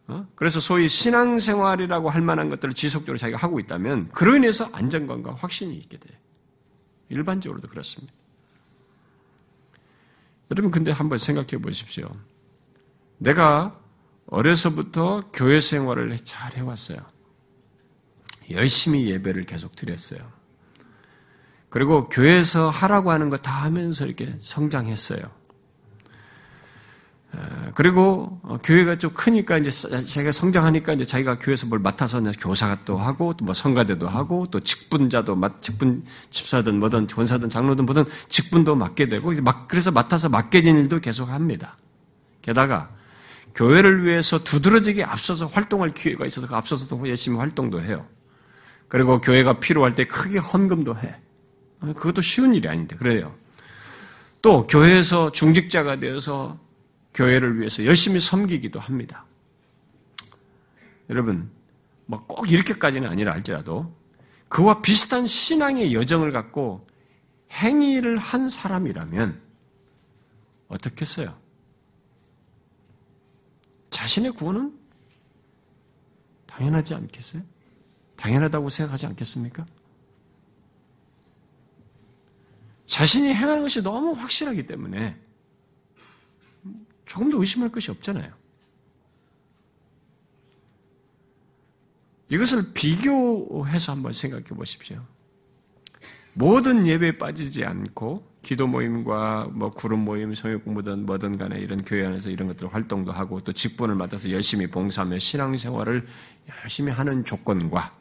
[0.08, 0.28] 어?
[0.36, 5.98] 그래서 소위 신앙생활이라고 할 만한 것들을 지속적으로 자기가 하고 있다면 그로 인해서 안정감과 확신이 있게
[5.98, 6.20] 돼.
[7.10, 8.14] 일반적으로도 그렇습니다.
[10.52, 12.10] 여러분 근데 한번 생각해 보십시오.
[13.20, 13.80] 내가
[14.26, 17.00] 어려서부터 교회 생활을 잘 해왔어요.
[18.50, 20.39] 열심히 예배를 계속 드렸어요.
[21.70, 25.40] 그리고 교회에서 하라고 하는 거 다 하면서 이렇게 성장했어요.
[27.76, 32.98] 그리고 어, 교회가 좀 크니까 이제 자기가 성장하니까 이제 자기가 교회에서 뭘 맡아서 교사가 또
[32.98, 39.10] 하고 또 뭐 성가대도 하고 또 직분자도 직분 집사든 뭐든 권사든 장로든 뭐든 직분도 맡게
[39.10, 41.78] 되고 막 그래서 맡아서 맡게 된 일도 계속 합니다.
[42.42, 42.90] 게다가
[43.56, 48.08] 교회를 위해서 두드러지게 앞서서 활동할 기회가 있어서 그 앞서서도 열심히 활동도 해요.
[48.88, 51.16] 그리고 교회가 필요할 때 크게 헌금도 해.
[51.80, 53.36] 그것도 쉬운 일이 아닌데, 그래요.
[54.42, 56.60] 또, 교회에서 중직자가 되어서
[57.14, 59.26] 교회를 위해서 열심히 섬기기도 합니다.
[61.10, 61.50] 여러분,
[62.06, 63.94] 뭐 꼭 이렇게까지는 아니라 할지라도
[64.48, 66.88] 그와 비슷한 신앙의 여정을 갖고
[67.52, 69.42] 행위를 한 사람이라면
[70.70, 71.38] 어떻겠어요?
[73.92, 74.78] 자신의 구원은
[76.48, 77.44] 당연하지 않겠어요?
[78.18, 79.66] 당연하다고 생각하지 않겠습니까?
[82.90, 85.16] 자신이 행하는 것이 너무 확실하기 때문에
[87.06, 88.34] 조금 더 의심할 것이 없잖아요.
[92.30, 95.04] 이것을 비교해서 한번 생각해 보십시오.
[96.34, 102.06] 모든 예배에 빠지지 않고 기도 모임과 뭐 구름 모임, 성역 공부든 뭐든 간에 이런 교회
[102.06, 106.08] 안에서 이런 것들 활동도 하고 또 직분을 맡아서 열심히 봉사하며 신앙생활을
[106.64, 107.99] 열심히 하는 조건과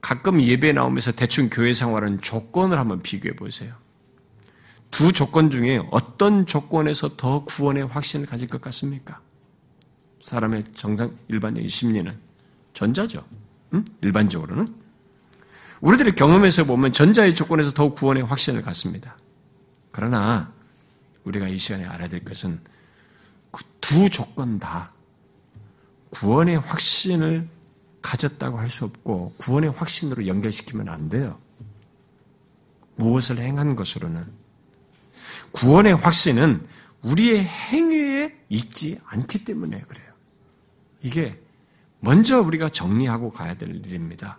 [0.00, 3.74] 가끔 예배 나오면서 대충 교회 생활은 조건을 한번 비교해 보세요.
[4.90, 9.20] 두 조건 중에 어떤 조건에서 더 구원의 확신을 가질 것 같습니까?
[10.22, 12.16] 사람의 정상 일반적인 심리는
[12.72, 13.24] 전자죠.
[13.74, 13.84] 응?
[14.00, 14.66] 일반적으로는
[15.80, 19.16] 우리들의 경험에서 보면 전자의 조건에서 더 구원의 확신을 갖습니다.
[19.90, 20.52] 그러나
[21.24, 22.60] 우리가 이 시간에 알아야 될 것은
[23.50, 24.92] 그 두 조건 다
[26.10, 27.48] 구원의 확신을
[28.08, 31.38] 가졌다고 할 수 없고 구원의 확신으로 연결시키면 안 돼요.
[32.96, 34.26] 무엇을 행한 것으로는
[35.52, 36.66] 구원의 확신은
[37.02, 40.12] 우리의 행위에 있지 않기 때문에 그래요.
[41.02, 41.38] 이게
[42.00, 44.38] 먼저 우리가 정리하고 가야 될 일입니다.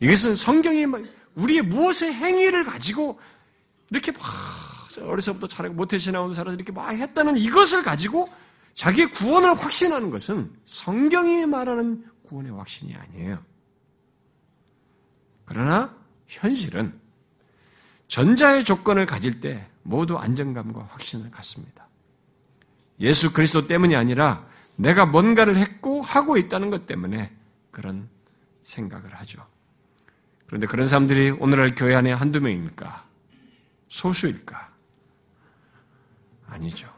[0.00, 0.86] 이것은 성경이
[1.34, 3.18] 우리의 무엇의 행위를 가지고
[3.90, 4.22] 이렇게 막
[5.00, 8.28] 어려서부터 잘하고 모태신앙으로 살아서 이렇게 막 했다는 이것을 가지고
[8.74, 13.38] 자기의 구원을 확신하는 것은 성경이 말하는 구원의 확신이 아니에요.
[15.44, 15.94] 그러나
[16.26, 16.98] 현실은
[18.08, 21.86] 전자의 조건을 가질 때 모두 안정감과 확신을 갖습니다.
[23.00, 27.32] 예수 그리스도 때문이 아니라 내가 뭔가를 했고 하고 있다는 것 때문에
[27.70, 28.08] 그런
[28.62, 29.44] 생각을 하죠.
[30.46, 33.04] 그런데 그런 사람들이 오늘날 교회 안에 한두 명입니까?
[33.88, 34.74] 소수일까?
[36.46, 36.92] 아니죠.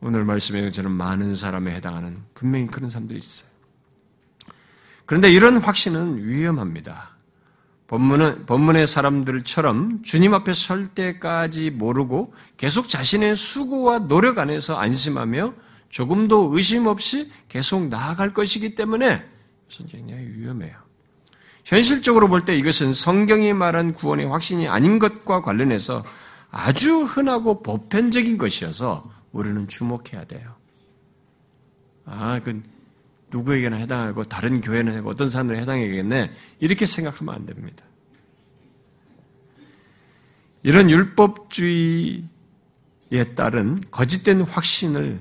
[0.00, 3.51] 오늘 말씀에 저는 많은 사람에 해당하는 분명히 그런 사람들이 있어요.
[5.12, 7.10] 그런데 이런 확신은 위험합니다.
[7.86, 15.52] 본문은, 본문의 사람들처럼 주님 앞에 설 때까지 모르고 계속 자신의 수고와 노력 안에서 안심하며
[15.90, 19.22] 조금도 의심 없이 계속 나아갈 것이기 때문에
[19.68, 20.78] 굉장히 위험해요.
[21.66, 26.02] 현실적으로 볼 때 이것은 성경이 말한 구원의 확신이 아닌 것과 관련해서
[26.50, 30.54] 아주 흔하고 보편적인 것이어서 우리는 주목해야 돼요.
[32.06, 32.62] 아, 그
[33.32, 37.84] 누구에게나 해당하고 다른 교회는 어떤 사람들에 해당하겠네 이렇게 생각하면 안 됩니다.
[40.62, 42.24] 이런 율법주의에
[43.34, 45.20] 따른 거짓된 확신을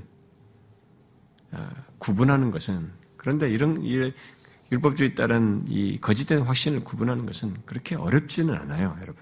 [1.52, 3.84] 아, 구분하는 것은 그런데 이런
[4.71, 9.21] 율법주의에 따른 이 거짓된 확신을 구분하는 것은 그렇게 어렵지는 않아요, 여러분.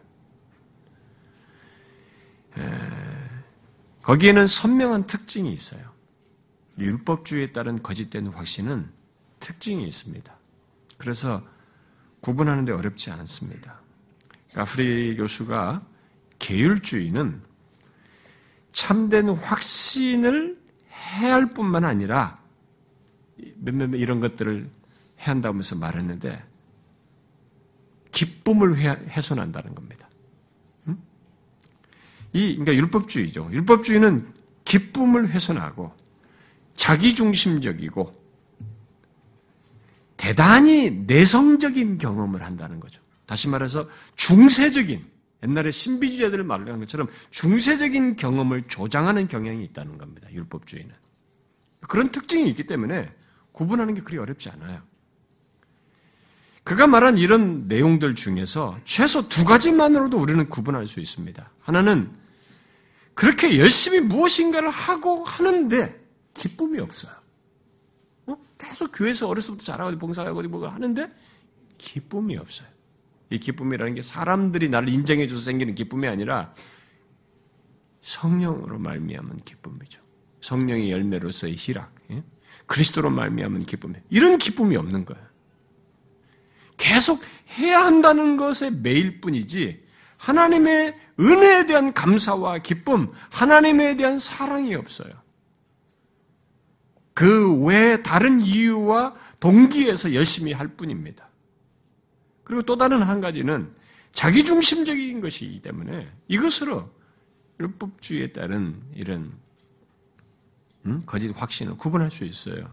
[4.01, 5.81] 거기에는 선명한 특징이 있어요.
[6.79, 8.89] 율법주의에 따른 거짓된 확신은
[9.39, 10.35] 특징이 있습니다.
[10.97, 11.43] 그래서
[12.21, 13.79] 구분하는데 어렵지 않습니다.
[14.53, 15.85] 가프리 교수가
[16.39, 17.41] 계율주의는
[18.71, 20.59] 참된 확신을
[20.91, 22.39] 해야 할 뿐만 아니라
[23.55, 24.69] 몇몇 이런 것들을
[25.19, 26.43] 해야 한다면서 말했는데
[28.11, 30.09] 기쁨을 훼손한다는 겁니다.
[32.33, 33.49] 이 그러니까 율법주의죠.
[33.51, 34.27] 율법주의는
[34.65, 35.98] 기쁨을 훼손하고
[36.79, 38.11] 자기중심적이고
[40.15, 43.01] 대단히 내성적인 경험을 한다는 거죠.
[43.25, 45.05] 다시 말해서 중세적인
[45.43, 50.31] 옛날에 신비주의자들을 말하는 것처럼 중세적인 경험을 조장하는 경향이 있다는 겁니다.
[50.31, 50.93] 율법주의는.
[51.81, 53.13] 그런 특징이 있기 때문에
[53.51, 54.81] 구분하는 게 그리 어렵지 않아요.
[56.63, 61.51] 그가 말한 이런 내용들 중에서 최소 두 가지만으로도 우리는 구분할 수 있습니다.
[61.59, 62.11] 하나는
[63.13, 67.13] 그렇게 열심히 무엇인가를 하고 하는데 기쁨이 없어요.
[68.27, 68.37] 어?
[68.57, 71.11] 계속 교회에서 어려서부터 잘하고 봉사하고 뭐 하는데
[71.77, 72.67] 기쁨이 없어요.
[73.29, 76.53] 이 기쁨이라는 게 사람들이 나를 인정해줘서 생기는 기쁨이 아니라
[78.01, 80.01] 성령으로 말미암은 기쁨이죠.
[80.41, 82.23] 성령의 열매로서의 희락, 예?
[82.65, 83.93] 그리스도로 말미암은 기쁨.
[84.09, 85.23] 이런 기쁨이 없는 거예요.
[86.77, 87.21] 계속
[87.57, 89.83] 해야 한다는 것에 매일 뿐이지
[90.17, 95.11] 하나님의 은혜에 대한 감사와 기쁨, 하나님에 대한 사랑이 없어요.
[97.19, 101.27] 그 외에 다른 이유와 동기에서 열심히 할 뿐입니다.
[102.45, 103.73] 그리고 또 다른 한 가지는
[104.13, 106.89] 자기중심적인 것이기 때문에 이것으로
[107.59, 109.33] 율법주의에 따른 이런
[110.85, 111.01] 음?
[111.05, 112.71] 거짓 확신을 구분할 수 있어요.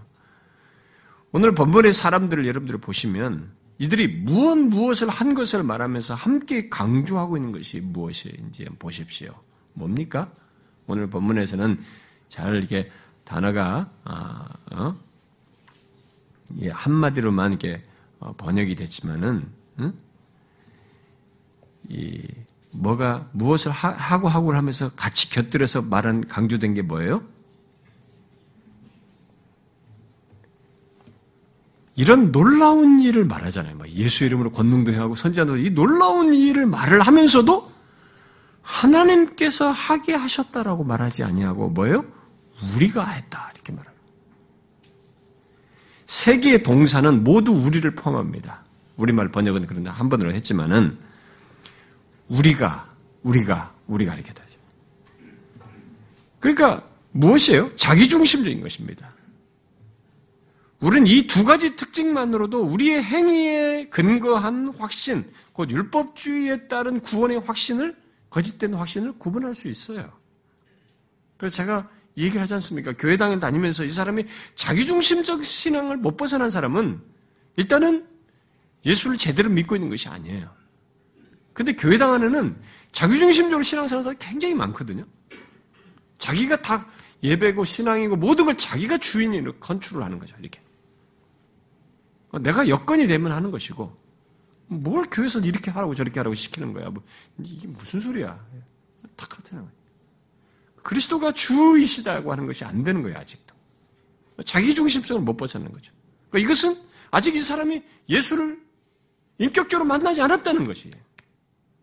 [1.33, 7.81] 오늘 본문의 사람들을 여러분들이 보시면 이들이 무엇 무엇을 한 것을 말하면서 함께 강조하고 있는 것이
[7.81, 9.35] 무엇인지 보십시오.
[9.73, 10.33] 뭡니까?
[10.87, 11.83] 오늘 본문에서는
[12.29, 12.89] 잘 이렇게
[13.27, 14.97] 단어가 아, 어?
[16.61, 17.83] 예, 한마디로만 이렇게
[18.21, 19.47] 어, 번역이 됐지만은
[19.81, 19.93] 응?
[21.89, 22.23] 이
[22.73, 27.23] 뭐가 무엇을 하, 고 하고를 하면서 같이 곁들여서 말한 강조된 게 뭐예요?
[31.97, 33.79] 이런 놀라운 일을 말하잖아요.
[33.89, 37.73] 예수 이름으로 권능도 행하고 선지자도 이 놀라운 일을 말을 하면서도
[38.61, 42.16] 하나님께서 하게 하셨다라고 말하지 아니하고 뭐예요?
[42.63, 43.97] 우리가 했다 이렇게 말합니다.
[46.07, 48.65] 세 개의 동사는 모두 우리를 포함합니다.
[48.97, 50.99] 우리말 번역은 그런데 한 번으로 했지만은
[52.29, 54.59] 우리가 우리가 우리가 이렇게 되죠.
[56.41, 57.75] 그러니까 무엇이에요?
[57.77, 59.11] 자기중심적인 것입니다.
[60.81, 67.97] 우리는 이 두 가지 특징만으로도 우리의 행위에 근거한 확신, 곧 율법주의에 따른 구원의 확신을
[68.31, 70.13] 거짓된 확신을 구분할 수 있어요.
[71.39, 72.93] 그래서 제가 얘기를 하지 않습니까?
[72.93, 77.01] 교회당에 다니면서 이 사람이 자기중심적 신앙을 못 벗어난 사람은
[77.57, 78.07] 일단은
[78.85, 80.55] 예수를 제대로 믿고 있는 것이 아니에요.
[81.53, 82.57] 근데 교회당 안에는
[82.93, 85.05] 자기중심적으로 신앙생활 사람이 굉장히 많거든요.
[86.19, 86.87] 자기가 다
[87.23, 90.37] 예배고 신앙이고 모든 걸 자기가 주인으로 컨트롤 하는 거죠.
[90.41, 90.61] 이렇게.
[92.41, 93.95] 내가 여건이 되면 하는 것이고
[94.69, 96.91] 뭘 교회에서 이렇게 하라고 저렇게 하라고 시키는 거야.
[96.91, 97.03] 뭐,
[97.43, 98.39] 이게 무슨 소리야.
[99.17, 99.73] 똑같은 거예요.
[100.87, 103.53] 그리스도가 주이시다고 하는 것이 안 되는 거예요, 아직도.
[104.45, 105.93] 자기 중심성을 못 벗어나는 거죠.
[106.31, 106.81] 그러니까 이것은
[107.11, 108.57] 아직 이 사람이 예수를
[109.39, 110.95] 인격적으로 만나지 않았다는 것이에요.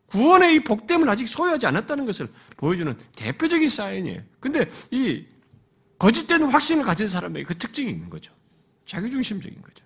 [0.05, 4.21] 구원의 이 복됨을 아직 소유하지 않았다는 것을 보여주는 대표적인 사인이에요.
[4.39, 5.25] 근데 이
[5.99, 8.31] 거짓된 확신을 가진 사람에게 그 특징이 있는 거죠.
[8.85, 9.85] 자기중심적인 거죠.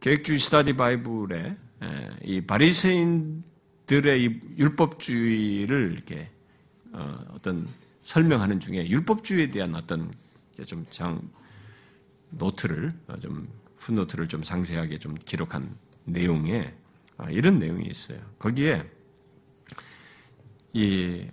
[0.00, 1.56] 계획주의 스타디 바이블에
[2.24, 6.30] 이 바리새인들의 이 율법주의를 이렇게
[6.96, 7.68] 어, 어떤
[8.02, 10.12] 설명하는 중에 율법주의에 대한 어떤
[10.66, 11.20] 좀 장
[12.30, 16.74] 노트를 어, 좀 풋노트를 좀 상세하게 좀 기록한 내용에
[17.18, 18.18] 아, 이런 내용이 있어요.
[18.38, 18.82] 거기에
[20.74, 21.26] 이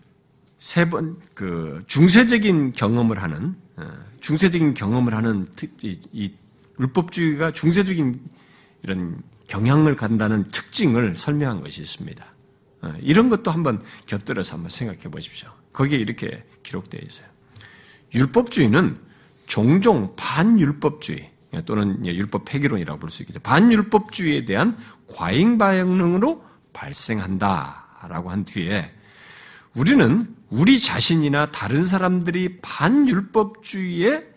[0.58, 3.86] 세 번 그 중세적인 경험을 하는 어,
[4.22, 5.46] 중세적인 경험을 하는
[5.82, 6.34] 이
[6.80, 8.22] 율법주의가 중세적인
[8.84, 12.33] 이런 경향을 간다는 특징을 설명한 것이 있습니다.
[12.84, 15.50] 어, 이런 것도 한번 곁들여서 한번 생각해 보십시오.
[15.72, 17.28] 거기에 이렇게 기록되어 있어요.
[18.14, 18.98] 율법주의는
[19.46, 21.32] 종종 반율법주의
[21.66, 23.40] 또는 율법 폐기론이라고 볼 수 있겠죠.
[23.40, 24.78] 반율법주의에 대한
[25.08, 28.92] 과잉 반응으로 발생한다라고 한 뒤에
[29.76, 34.28] 우리는 우리 자신이나 다른 사람들이 반율법주의의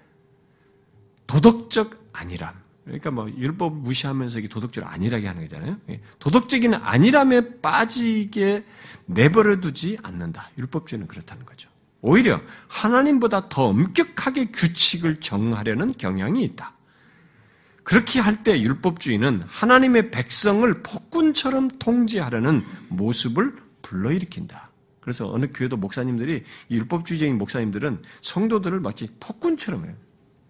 [1.27, 2.55] 도덕적 안일함,
[2.87, 5.77] 그러니까 뭐 율법 무시하면서 이게 도덕적 안일하게 하는 거잖아요.
[5.91, 6.01] 예.
[6.21, 8.65] 도덕적인 안일함에 빠지게
[9.07, 10.51] 내버려 두지 않는다.
[10.57, 11.69] 율법주의는 그렇다는 거죠.
[12.01, 16.75] 오히려 하나님보다 더 엄격하게 규칙을 정하려는 경향이 있다.
[17.83, 24.71] 그렇게 할 때 율법주의는 하나님의 백성을 폭군처럼 통제하려는 모습을 불러일으킨다.
[25.01, 29.95] 그래서 어느 교회도 목사님들이 율법주의적인 목사님들은 성도들을 마치 폭군처럼 해요.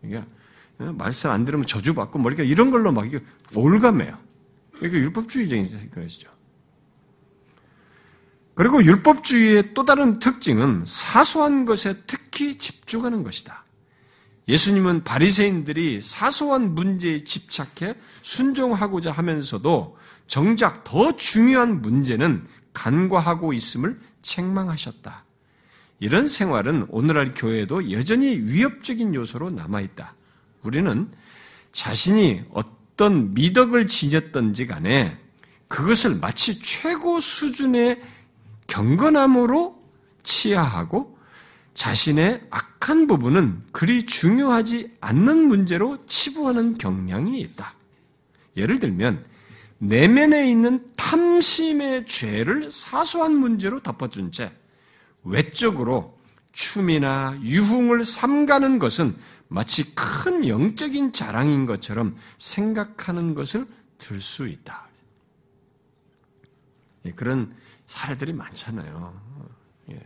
[0.03, 0.36] 그러니까 어,
[0.79, 3.07] 말씀 안 들으면 저주받고 뭐 이렇게 이런 걸로 막
[3.55, 4.19] 올감해요.
[4.83, 6.31] 이게 율법주의적인 것이죠.
[8.55, 13.65] 그리고 율법주의의 또 다른 특징은 사소한 것에 특히 집중하는 것이다.
[14.49, 25.25] 예수님은 바리새인들이 사소한 문제에 집착해 순종하고자 하면서도 정작 더 중요한 문제는 간과하고 있음을 책망하셨다.
[25.99, 30.15] 이런 생활은 오늘날 교회에도 여전히 위협적인 요소로 남아있다.
[30.67, 31.09] 우리는
[31.73, 35.17] 자신이 어떤 미덕을 지녔던지 간에
[35.69, 38.03] 그것을 마치 최고 수준의
[38.67, 39.81] 경건함으로
[40.23, 41.17] 치하하고
[41.75, 47.75] 자신의 악한 부분은 그리 중요하지 않는 문제로 치부하는 경향이 있다.
[48.57, 49.25] 예를 들면
[49.79, 54.51] 내면에 있는 탐심의 죄를 사소한 문제로 덮어준 채
[55.23, 56.17] 외적으로
[56.53, 59.15] 춤이나 유흥을 삼가는 것은
[59.49, 63.67] 마치 큰 영적인 자랑인 것처럼 생각하는 것을
[63.99, 64.87] 들 수 있다.
[67.07, 67.55] 예, 그런
[67.87, 69.21] 사례들이 많잖아요.
[69.93, 70.01] 예.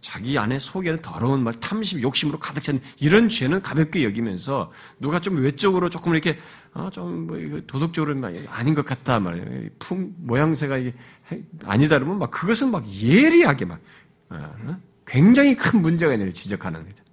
[0.00, 5.36] 자기 안에 속에는 더러운 말, 탐심, 욕심으로 가득 찬 이런 죄는 가볍게 여기면서 누가 좀
[5.36, 6.38] 외적으로 조금 이렇게
[6.72, 9.68] 어, 좀뭐 도덕적으로 아닌 것 같다 말이에요.
[9.78, 10.78] 품 모양새가
[11.64, 13.80] 아니다 그러면 막 그것은 막 예리하게 막
[14.30, 17.04] 어, 굉장히 큰 문제가 있는 지적하는 거죠.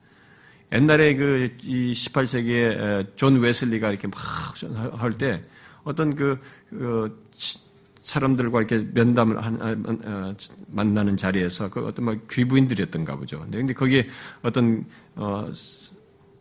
[0.72, 4.20] 옛날에 그, 이 18세기에 존 웨슬리가 이렇게 막
[4.98, 5.44] 할 때
[5.84, 6.40] 어떤 그,
[6.70, 7.18] 그
[8.04, 10.36] 사람들과 이렇게 면담을 한, 아, 어,
[10.68, 13.46] 만나는 자리에서 그 어떤 막 귀부인들이었던가 보죠.
[13.52, 14.08] 근데 거기에
[14.42, 15.50] 어떤, 어,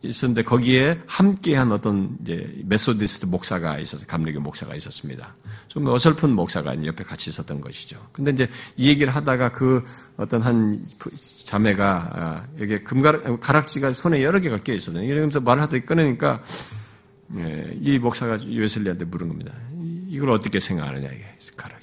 [0.01, 5.35] 있었는데 거기에 함께한 어떤 이제 Methodist 목사가 있어서 감리교 목사가 있었습니다.
[5.67, 8.07] 좀 어설픈 목사가 옆에 같이 있었던 것이죠.
[8.11, 8.47] 근데 이제
[8.77, 9.83] 이 얘기를 하다가 그
[10.15, 10.85] 어떤 한
[11.45, 15.03] 자매가 아, 여기 금가락지가 손에 여러 개가 껴 있었어요.
[15.03, 16.43] 이러면서 말을 하더니 꺼내니까
[17.37, 19.53] 예, 이 목사가 웨슬리한테 물은 겁니다.
[20.07, 21.25] 이걸 어떻게 생각하느냐 이게
[21.55, 21.78] 가락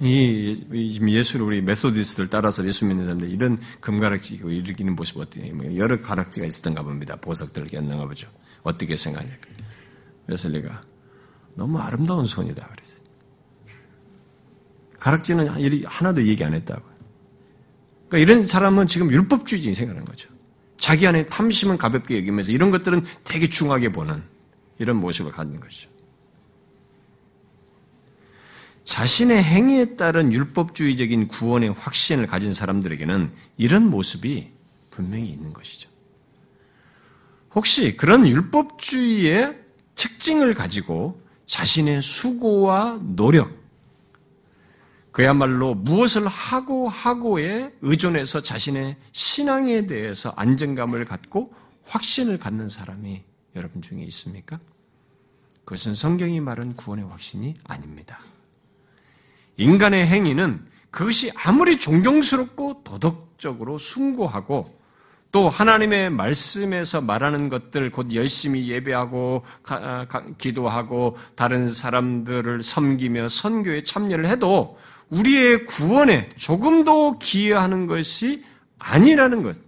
[0.00, 0.66] 지.
[0.72, 5.52] 이, 지금 예수를 우리 메소디스트를 따라서 예수 믿는 사람들 이런 금가락지 고 일으키는 모습 어떻게
[5.52, 7.16] 뭐 여러 가락지가 있었던가 봅니다.
[7.16, 8.28] 보석들을 꼈는가 보죠.
[8.62, 9.32] 어떻게 생각하냐.
[10.26, 10.82] 웨슬리가
[11.54, 12.94] 너무 아름다운 손이다 그래서
[14.98, 16.82] 가락지는 하나도 얘기 안 했다고.
[18.08, 20.28] 그러니까 이런 사람은 지금 율법주의적인 생각하는 거죠.
[20.78, 24.22] 자기 안에 탐심은 가볍게 여기면서 이런 것들은 되게 중하게 보는
[24.78, 25.93] 이런 모습을 갖는 것이죠.
[28.84, 34.50] 자신의 행위에 따른 율법주의적인 구원의 확신을 가진 사람들에게는 이런 모습이
[34.90, 35.88] 분명히 있는 것이죠.
[37.54, 39.58] 혹시 그런 율법주의의
[39.94, 43.50] 특징을 가지고 자신의 수고와 노력,
[45.12, 51.54] 그야말로 무엇을 하고 하고에 의존해서 자신의 신앙에 대해서 안정감을 갖고
[51.84, 53.22] 확신을 갖는 사람이
[53.54, 54.58] 여러분 중에 있습니까?
[55.64, 58.18] 그것은 성경이 말한 구원의 확신이 아닙니다.
[59.56, 64.78] 인간의 행위는 그것이 아무리 존경스럽고 도덕적으로 숭고하고
[65.32, 73.82] 또 하나님의 말씀에서 말하는 것들 곧 열심히 예배하고 가, 가, 기도하고 다른 사람들을 섬기며 선교에
[73.82, 74.78] 참여를 해도
[75.10, 78.44] 우리의 구원에 조금도 기여하는 것이
[78.78, 79.60] 아니라는 것.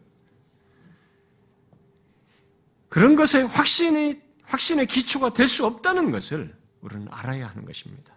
[2.89, 8.16] 그런 것의 확신이 확신의 기초가 될 수 없다는 것을 우리는 알아야 하는 것입니다.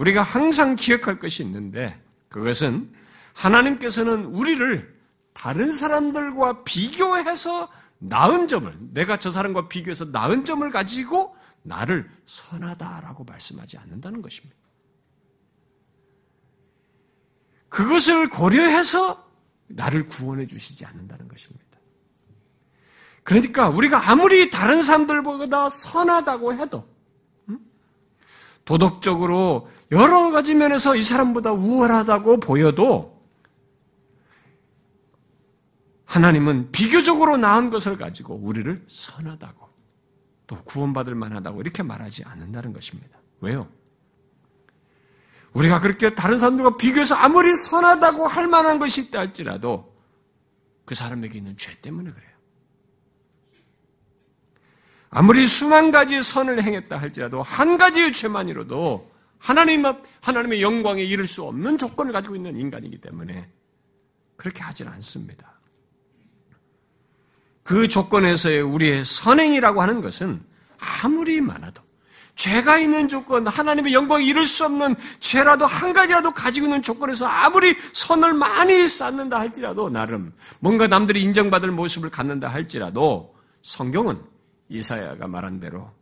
[0.00, 2.90] 우리가 항상 기억할 것이 있는데 그것은
[3.34, 4.98] 하나님께서는 우리를
[5.34, 13.76] 다른 사람들과 비교해서 나은 점을, 내가 저 사람과 비교해서 나은 점을 가지고 나를 선하다라고 말씀하지
[13.76, 14.56] 않는다는 것입니다.
[17.68, 19.30] 그것을 고려해서
[19.66, 21.66] 나를 구원해 주시지 않는다는 것입니다.
[23.22, 26.88] 그러니까 우리가 아무리 다른 사람들보다 선하다고 해도
[28.70, 33.20] 도덕적으로 여러 가지 면에서 이 사람보다 우월하다고 보여도
[36.04, 39.68] 하나님은 비교적으로 나은 것을 가지고 우리를 선하다고
[40.46, 43.18] 또 구원받을 만하다고 이렇게 말하지 않는다는 것입니다.
[43.40, 43.68] 왜요?
[45.52, 49.96] 우리가 그렇게 다른 사람들과 비교해서 아무리 선하다고 할 만한 것이 있다 할지라도
[50.84, 52.29] 그 사람에게 있는 죄 때문에 그래요.
[55.10, 61.42] 아무리 수만 가지 선을 행했다 할지라도 한 가지의 죄만이로도 하나님 앞, 하나님의 영광에 이를 수
[61.42, 63.48] 없는 조건을 가지고 있는 인간이기 때문에
[64.36, 65.58] 그렇게 하질 않습니다.
[67.62, 70.42] 그 조건에서의 우리의 선행이라고 하는 것은
[71.02, 71.82] 아무리 많아도
[72.36, 77.76] 죄가 있는 조건, 하나님의 영광에 이룰 수 없는 죄라도 한 가지라도 가지고 있는 조건에서 아무리
[77.92, 84.18] 선을 많이 쌓는다 할지라도 나름 뭔가 남들이 인정받을 모습을 갖는다 할지라도 성경은
[84.70, 85.92] 이사야가 말한 대로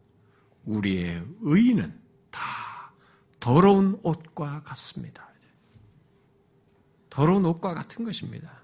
[0.64, 1.92] 우리의 의는
[2.30, 2.92] 다
[3.40, 5.26] 더러운 옷과 같습니다.
[7.08, 8.62] 더러운 옷과 같은 것입니다.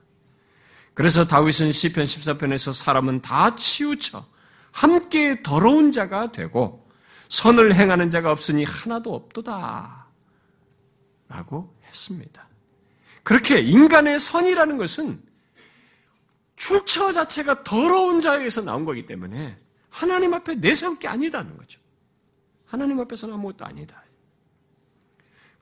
[0.92, 4.24] 그래서 다윗은 시편 14편에서 사람은 다 치우쳐
[4.70, 6.86] 함께 더러운 자가 되고
[7.28, 10.06] 선을 행하는 자가 없으니 하나도 없도다.
[11.28, 12.48] 라고 했습니다.
[13.24, 15.20] 그렇게 인간의 선이라는 것은
[16.54, 19.63] 출처 자체가 더러운 자에서 나온 거기 때문에
[19.94, 21.80] 하나님 앞에 내세울 게 아니다는 거죠.
[22.66, 24.02] 하나님 앞에서는 아무것도 아니다.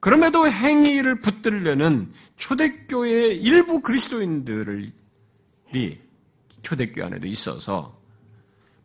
[0.00, 4.90] 그럼에도 행위를 붙들려는 초대교회의 일부 그리스도인들을
[6.62, 8.00] 초대교회 안에도 있어서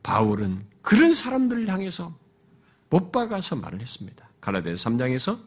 [0.03, 2.13] 바울은 그런 사람들을 향해서
[2.89, 4.29] 못 박아서 말을 했습니다.
[4.41, 5.39] 갈라디아서 3장에서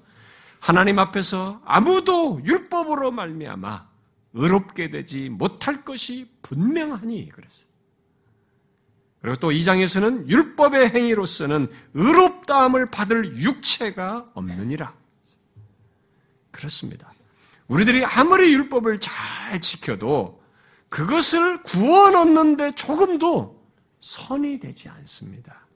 [0.60, 3.88] 하나님 앞에서 아무도 율법으로 말미암아
[4.32, 7.69] 의롭게 되지 못할 것이 분명하니 그랬어요.
[9.20, 14.94] 그리고 또 2장에서는 율법의 행위로서는 의롭다함을 받을 육체가 없느니라.
[16.50, 17.12] 그렇습니다.
[17.68, 20.40] 우리들이 아무리 율법을 잘 지켜도
[20.88, 23.62] 그것을 구원 얻는데 조금도
[24.00, 25.66] 선이 되지 않습니다.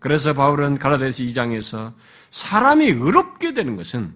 [0.00, 1.94] 그래서 바울은 가라데스 2장에서
[2.30, 4.14] 사람이 의롭게 되는 것은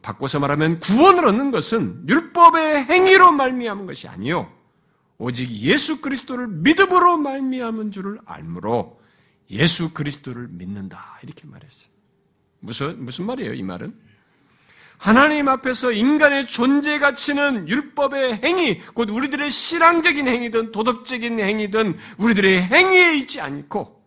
[0.00, 4.50] 바꿔서 말하면 구원을 얻는 것은 율법의 행위로 말미암은 것이 아니요
[5.20, 8.98] 오직 예수 그리스도를 믿음으로 말미암은 줄을 알므로
[9.50, 11.90] 예수 그리스도를 믿는다 이렇게 말했어요.
[12.60, 13.94] 무슨 무슨 말이에요 이 말은?
[14.96, 23.16] 하나님 앞에서 인간의 존재 가치는 율법의 행위, 곧 우리들의 신앙적인 행위든 도덕적인 행위든 우리들의 행위에
[23.18, 24.02] 있지 않고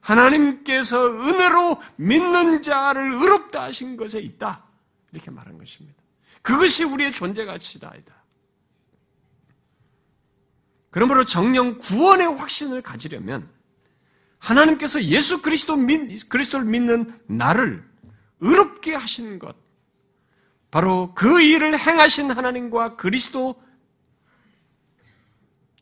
[0.00, 4.64] 하나님께서 은혜로 믿는 자를 의롭다 하신 것에 있다.
[5.12, 5.98] 이렇게 말한 것입니다.
[6.40, 7.92] 그것이 우리의 존재 가치다.
[10.96, 13.46] 그러므로 정령 구원의 확신을 가지려면
[14.38, 17.86] 하나님께서 예수 그리스도 믿, 그리스도를 믿는 나를
[18.40, 19.54] 의롭게 하시는 것,
[20.70, 23.62] 바로 그 일을 행하신 하나님과 그리스도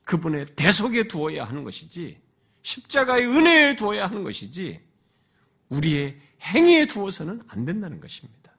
[0.02, 2.20] 그분의 대속에 두어야 하는 것이지
[2.62, 4.80] 십자가의 은혜에 두어야 하는 것이지
[5.68, 8.50] 우리의 행위에 두어서는 안 된다는 것입니다.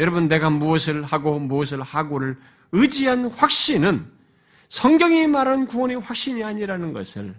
[0.00, 2.40] 여러분 내가 무엇을 하고 무엇을 하고를
[2.72, 4.20] 의지한 확신은
[4.72, 7.34] 성경이 말한 구원의 확신이 아니라는 것을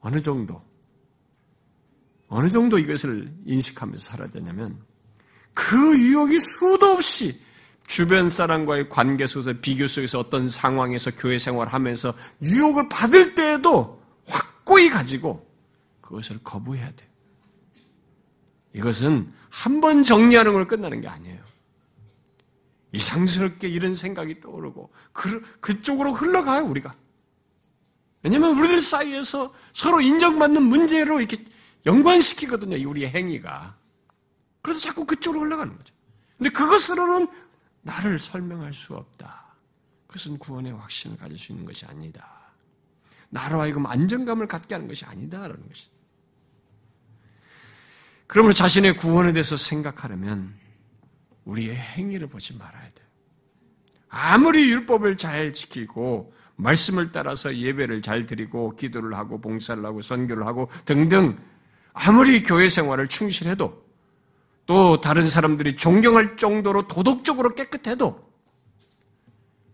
[0.00, 0.60] 어느 정도
[2.26, 4.84] 어느 정도 이것을 인식하면서 살아야 되냐면
[5.54, 7.40] 그 유혹이 수도 없이
[7.86, 15.48] 주변 사람과의 관계 속에서 비교 속에서 어떤 상황에서 교회 생활하면서 유혹을 받을 때에도 확고히 가지고
[16.00, 17.08] 그것을 거부해야 돼요.
[18.74, 21.51] 이것은 한 번 정리하는 걸 끝나는 게 아니에요.
[22.92, 26.94] 이상스럽게 이런 생각이 떠오르고 그, 그쪽으로 흘러가요 우리가.
[28.22, 31.44] 왜냐하면 우리들 사이에서 서로 인정받는 문제로 이렇게
[31.84, 32.88] 연관시키거든요.
[32.88, 33.76] 우리의 행위가.
[34.60, 35.94] 그래서 자꾸 그쪽으로 올라가는 거죠.
[36.38, 37.28] 근데 그것으로는
[37.82, 39.56] 나를 설명할 수 없다.
[40.06, 42.28] 그것은 구원의 확신을 가질 수 있는 것이 아니다.
[43.30, 46.02] 나로 하여금 안정감을 갖게 하는 것이 아니다라는 것입니다.
[48.26, 50.54] 그러므로 자신의 구원에 대해서 생각하려면
[51.44, 53.06] 우리의 행위를 보지 말아야 돼요.
[54.08, 60.68] 아무리 율법을 잘 지키고 말씀을 따라서 예배를 잘 드리고 기도를 하고 봉사를 하고 선교를 하고
[60.84, 61.38] 등등
[61.92, 63.82] 아무리 교회 생활을 충실해도
[64.66, 68.32] 또 다른 사람들이 존경할 정도로 도덕적으로 깨끗해도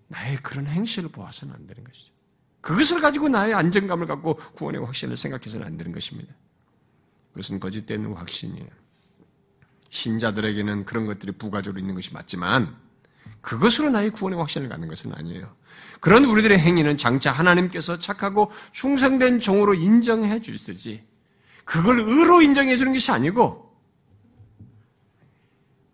[0.09, 2.13] 나의 그런 행실을 보아서는 안 되는 것이죠.
[2.61, 6.35] 그것을 가지고 나의 안정감을 갖고 구원의 확신을 생각해서는 안 되는 것입니다.
[7.33, 8.69] 그것은 거짓된 확신이에요.
[9.91, 12.77] 신자들에게는 그런 것들이 부가적으로 있는 것이 맞지만
[13.41, 15.55] 그것으로 나의 구원의 확신을 갖는 것은 아니에요.
[16.01, 21.05] 그런 우리들의 행위는 장차 하나님께서 착하고 충성된 종으로 인정해 주시지
[21.65, 23.69] 그걸 의로 인정해 주는 것이 아니고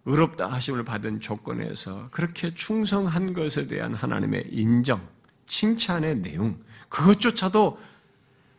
[0.06, 5.06] 의롭다 하심을 받은 조건에서 그렇게 충성한 것에 대한 하나님의 인정,
[5.46, 7.78] 칭찬의 내용, 그것조차도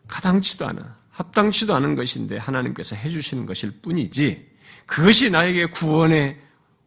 [0.07, 4.54] 가당치도 않아, 합당치도 않은 것인데 하나님께서 해주시는 것일 뿐이지,
[4.85, 6.41] 그것이 나에게 구원의,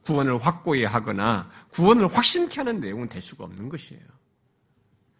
[0.04, 4.02] 구원을 확고히 하거나 구원을 확신케 하는 내용은 될 수가 없는 것이에요.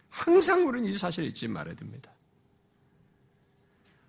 [0.09, 2.11] 항상 우리는 이 사실을 잊지 말아야 됩니다.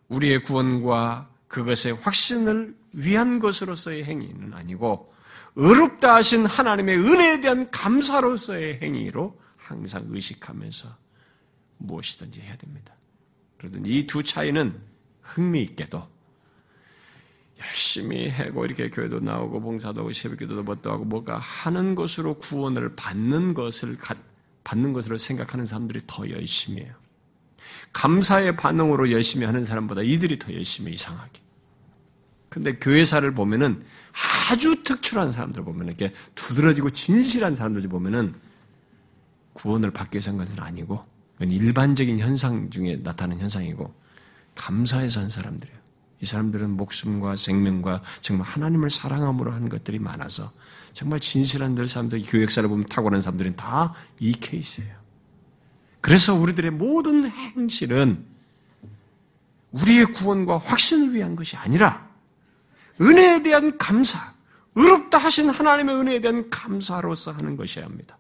[0.07, 5.13] 우리의 구원과 그것의 확신을 위한 것으로서의 행위는 아니고
[5.55, 10.89] 의롭다 하신 하나님의 은혜에 대한 감사로서의 행위로 항상 의식하면서
[11.77, 12.93] 무엇이든지 해야 됩니다.
[13.57, 14.81] 그러든 이 두 차이는
[15.21, 16.01] 흥미있게도
[17.61, 23.53] 열심히 해고 이렇게 교회도 나오고 봉사도 하고 새벽기도도 뭣도 하고 뭐가 하는 것으로 구원을 받는
[23.53, 23.97] 것을
[24.63, 26.93] 받는 것으로 생각하는 사람들이 더 열심히 해요.
[27.93, 31.41] 감사의 반응으로 열심히 하는 사람보다 이들이 더 열심히 이상하게.
[32.49, 33.83] 근데 교회사를 보면은
[34.49, 38.33] 아주 특출한 사람들 보면 이렇게 두드러지고 진실한 사람들 보면은
[39.53, 41.03] 구원을 받기 위해서 한 것은 아니고
[41.41, 43.93] 일반적인 현상 중에 나타나는 현상이고
[44.55, 45.78] 감사해서 한 사람들이에요.
[46.21, 50.51] 이 사람들은 목숨과 생명과 정말 하나님을 사랑함으로 한 것들이 많아서
[50.93, 54.99] 정말 진실한 들 사람들, 교역사를 보면 탁월한 사람들은 다 이 케이스예요.
[56.01, 58.25] 그래서 우리들의 모든 행실은
[59.71, 62.07] 우리의 구원과 확신을 위한 것이 아니라
[62.99, 64.33] 은혜에 대한 감사,
[64.75, 68.17] 의롭다 하신 하나님의 은혜에 대한 감사로서 하는 것이어야 합니다.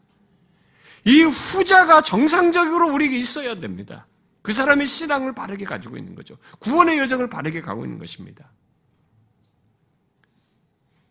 [1.05, 4.05] 이 후자가 정상적으로 우리에게 있어야 됩니다.
[4.49, 6.35] 그 사람의 신앙을 바르게 가지고 있는 거죠.
[6.57, 8.49] 구원의 여정을 바르게 가고 있는 것입니다.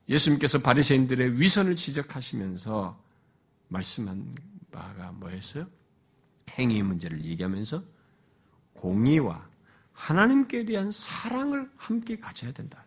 [0.09, 3.01] 예수님께서 바리새인들의 위선을 지적하시면서
[3.69, 4.35] 말씀한
[4.73, 5.69] 바가 뭐였어요?
[6.51, 7.81] 행위 문제를 얘기하면서
[8.73, 9.47] 공의와
[9.93, 12.85] 하나님께 대한 사랑을 함께 가져야 된다.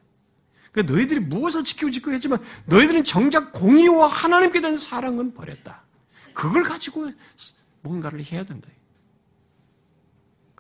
[0.74, 5.86] 그러니까 너희들이 무엇을 지키고 지키고 했지만 너희들은 정작 공의와 하나님께 대한 사랑은 버렸다.
[6.34, 7.10] 그걸 가지고
[7.84, 8.68] 뭔가를 해야 된다.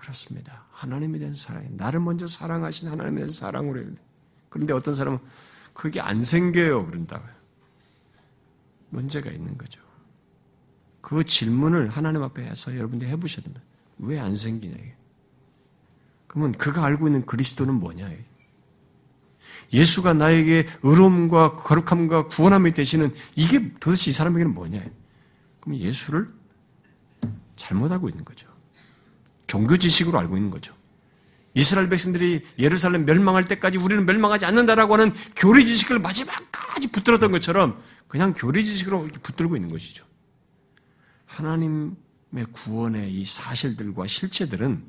[0.01, 0.65] 그렇습니다.
[0.71, 3.95] 하나님에 대한 사랑, 나를 먼저 사랑하신 하나님에 대한 사랑으로 해야 돼.
[4.49, 5.19] 그런데 어떤 사람은
[5.73, 6.87] 그게 안 생겨요.
[6.87, 7.29] 그런다고요.
[8.89, 9.79] 문제가 있는 거죠.
[11.01, 13.63] 그 질문을 하나님 앞에 해서 여러분들이 해보셔야 됩니다.
[13.99, 14.75] 왜 안 생기냐.
[16.27, 18.09] 그러면 그가 알고 있는 그리스도는 뭐냐.
[19.71, 24.83] 예수가 나에게 의로움과 거룩함과 구원함이 되시는 이게 도대체 이 사람에게는 뭐냐?
[25.59, 26.27] 그럼 예수를
[27.55, 28.50] 잘못 알고 있는 거죠.
[29.51, 30.73] 종교 지식으로 알고 있는 거죠.
[31.53, 37.77] 이스라엘 백성들이 예루살렘 멸망할 때까지 우리는 멸망하지 않는다라고 하는 교리 지식을 마지막까지 붙들었던 것처럼
[38.07, 40.05] 그냥 교리 지식으로 이렇게 붙들고 있는 것이죠.
[41.25, 44.85] 하나님의 구원의 이 사실들과 실체들은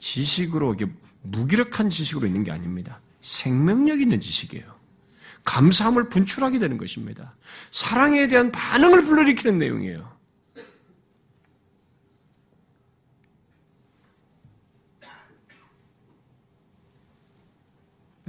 [0.00, 0.86] 지식으로 이게
[1.22, 3.00] 무기력한 지식으로 있는 게 아닙니다.
[3.20, 4.74] 생명력 있는 지식이에요.
[5.44, 7.32] 감사함을 분출하게 되는 것입니다.
[7.70, 10.13] 사랑에 대한 반응을 불러일으키는 내용이에요.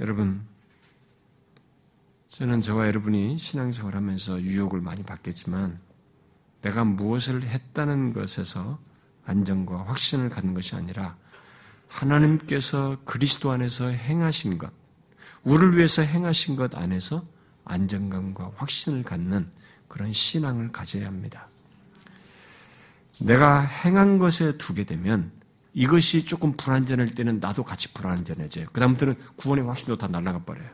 [0.06, 0.40] 여러분,
[2.28, 5.80] 저는 저와 여러분이 신앙생활 하면서 유혹을 많이 받겠지만,
[6.62, 8.78] 내가 무엇을 했다는 것에서
[9.24, 11.16] 안정과 확신을 갖는 것이 아니라,
[11.88, 14.72] 하나님께서 그리스도 안에서 행하신 것,
[15.42, 17.24] 우리를 위해서 행하신 것 안에서
[17.64, 19.50] 안정감과 확신을 갖는
[19.88, 21.48] 그런 신앙을 가져야 합니다.
[23.18, 25.32] 내가 행한 것에 두게 되면
[25.76, 28.68] 이것이 조금 불안전할 때는 나도 같이 불안전해져요.
[28.72, 30.70] 그다음부터는 구원의 확신도 다 날아가 버려요.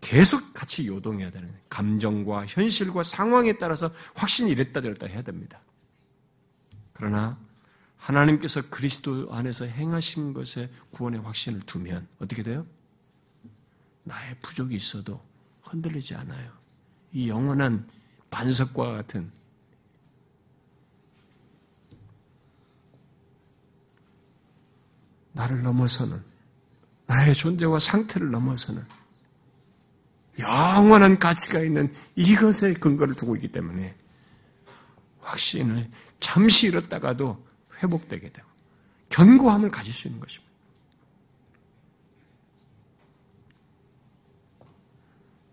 [0.00, 5.62] 계속 같이 요동해야 되는 감정과 현실과 상황에 따라서 확신이 이랬다 저랬다 해야 됩니다.
[6.92, 7.38] 그러나
[7.96, 12.66] 하나님께서 그리스도 안에서 행하신 것에 구원의 확신을 두면 어떻게 돼요?
[14.02, 15.20] 나의 부족이 있어도
[15.62, 16.50] 흔들리지 않아요.
[17.12, 17.88] 이 영원한
[18.30, 19.30] 반석과 같은
[25.34, 26.22] 나를 넘어서는
[27.06, 28.82] 나의 존재와 상태를 넘어서는
[30.38, 33.94] 영원한 가치가 있는 이것에 근거를 두고 있기 때문에
[35.20, 37.44] 확신을 잠시 잃었다가도
[37.82, 38.48] 회복되게 되고
[39.10, 40.44] 견고함을 가질 수 있는 것입니다.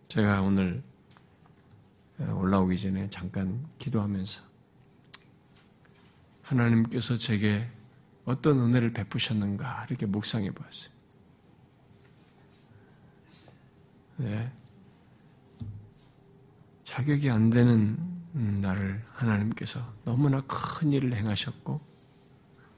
[0.08, 0.84] 제가 오늘
[2.20, 4.44] 올라오기 전에 잠깐 기도하면서
[6.42, 7.68] 하나님께서 제게
[8.26, 10.92] 어떤 은혜를 베푸셨는가 이렇게 묵상해 보았어요.
[14.18, 14.52] 네.
[16.84, 17.98] 자격이 안 되는
[18.34, 21.80] 나를 하나님께서 너무나 큰 일을 행하셨고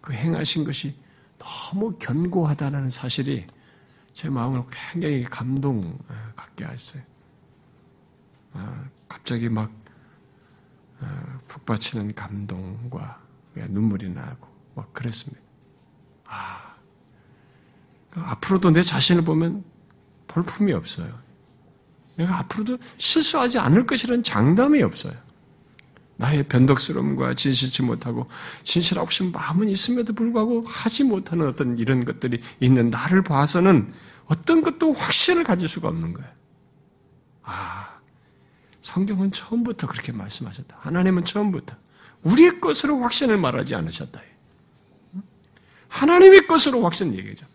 [0.01, 0.95] 그 행하신 것이
[1.37, 3.47] 너무 견고하다는 사실이
[4.13, 5.97] 제 마음을 굉장히 감동
[6.35, 7.01] 갖게 했어요.
[8.53, 9.71] 아, 갑자기 막
[10.99, 13.19] 아, 북받치는 감동과
[13.55, 15.41] 눈물이 나고 막 그랬습니다.
[16.25, 16.75] 아,
[18.09, 19.63] 그러니까 앞으로도 내 자신을 보면
[20.27, 21.13] 볼품이 없어요.
[22.15, 25.13] 내가 앞으로도 실수하지 않을 것이라는 장담이 없어요.
[26.15, 28.27] 나의 변덕스러움과 진실치 못하고
[28.63, 33.91] 진실하고 싶은 마음은 있음에도 불구하고 하지 못하는 어떤 이런 것들이 있는 나를 봐서는
[34.25, 36.29] 어떤 것도 확신을 가질 수가 없는 거예요.
[37.41, 37.99] 아,
[38.81, 40.77] 성경은 처음부터 그렇게 말씀하셨다.
[40.79, 41.75] 하나님은 처음부터
[42.21, 44.21] 우리의 것으로 확신을 말하지 않으셨다.
[45.93, 47.45] 하나님의 것으로 확신 얘기죠.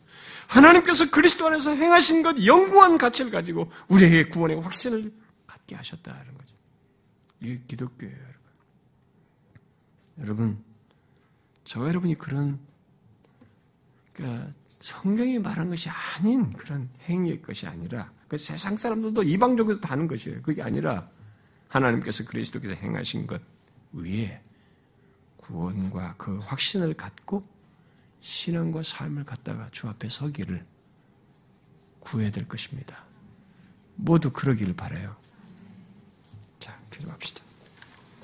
[0.46, 5.12] 하나님께서 그리스도 안에서 행하신 것 영구한 가치를 가지고 우리에게 구원의 확신을
[5.46, 6.54] 갖게 하셨다는 거죠.
[7.40, 8.38] 이게 기독교예요, 여러분.
[10.20, 10.64] 여러분,
[11.64, 12.58] 저와 여러분이 그런
[14.12, 20.06] 그러니까 성경이 말한 것이 아닌 그런 행위의 것이 아니라 그 세상 사람들도 이방적으로 다 하는
[20.06, 20.42] 것이에요.
[20.42, 21.08] 그게 아니라
[21.68, 23.42] 하나님께서 그리스도께서 행하신 것
[23.92, 24.40] 위에
[25.38, 27.57] 구원과 그 확신을 갖고
[28.20, 30.64] 신앙과 삶을 갖다가 주 앞에 서기를
[32.00, 33.04] 구해야 될 것입니다.
[33.96, 35.16] 모두 그러기를 바래요.
[36.60, 37.47] 자, 기도합시다.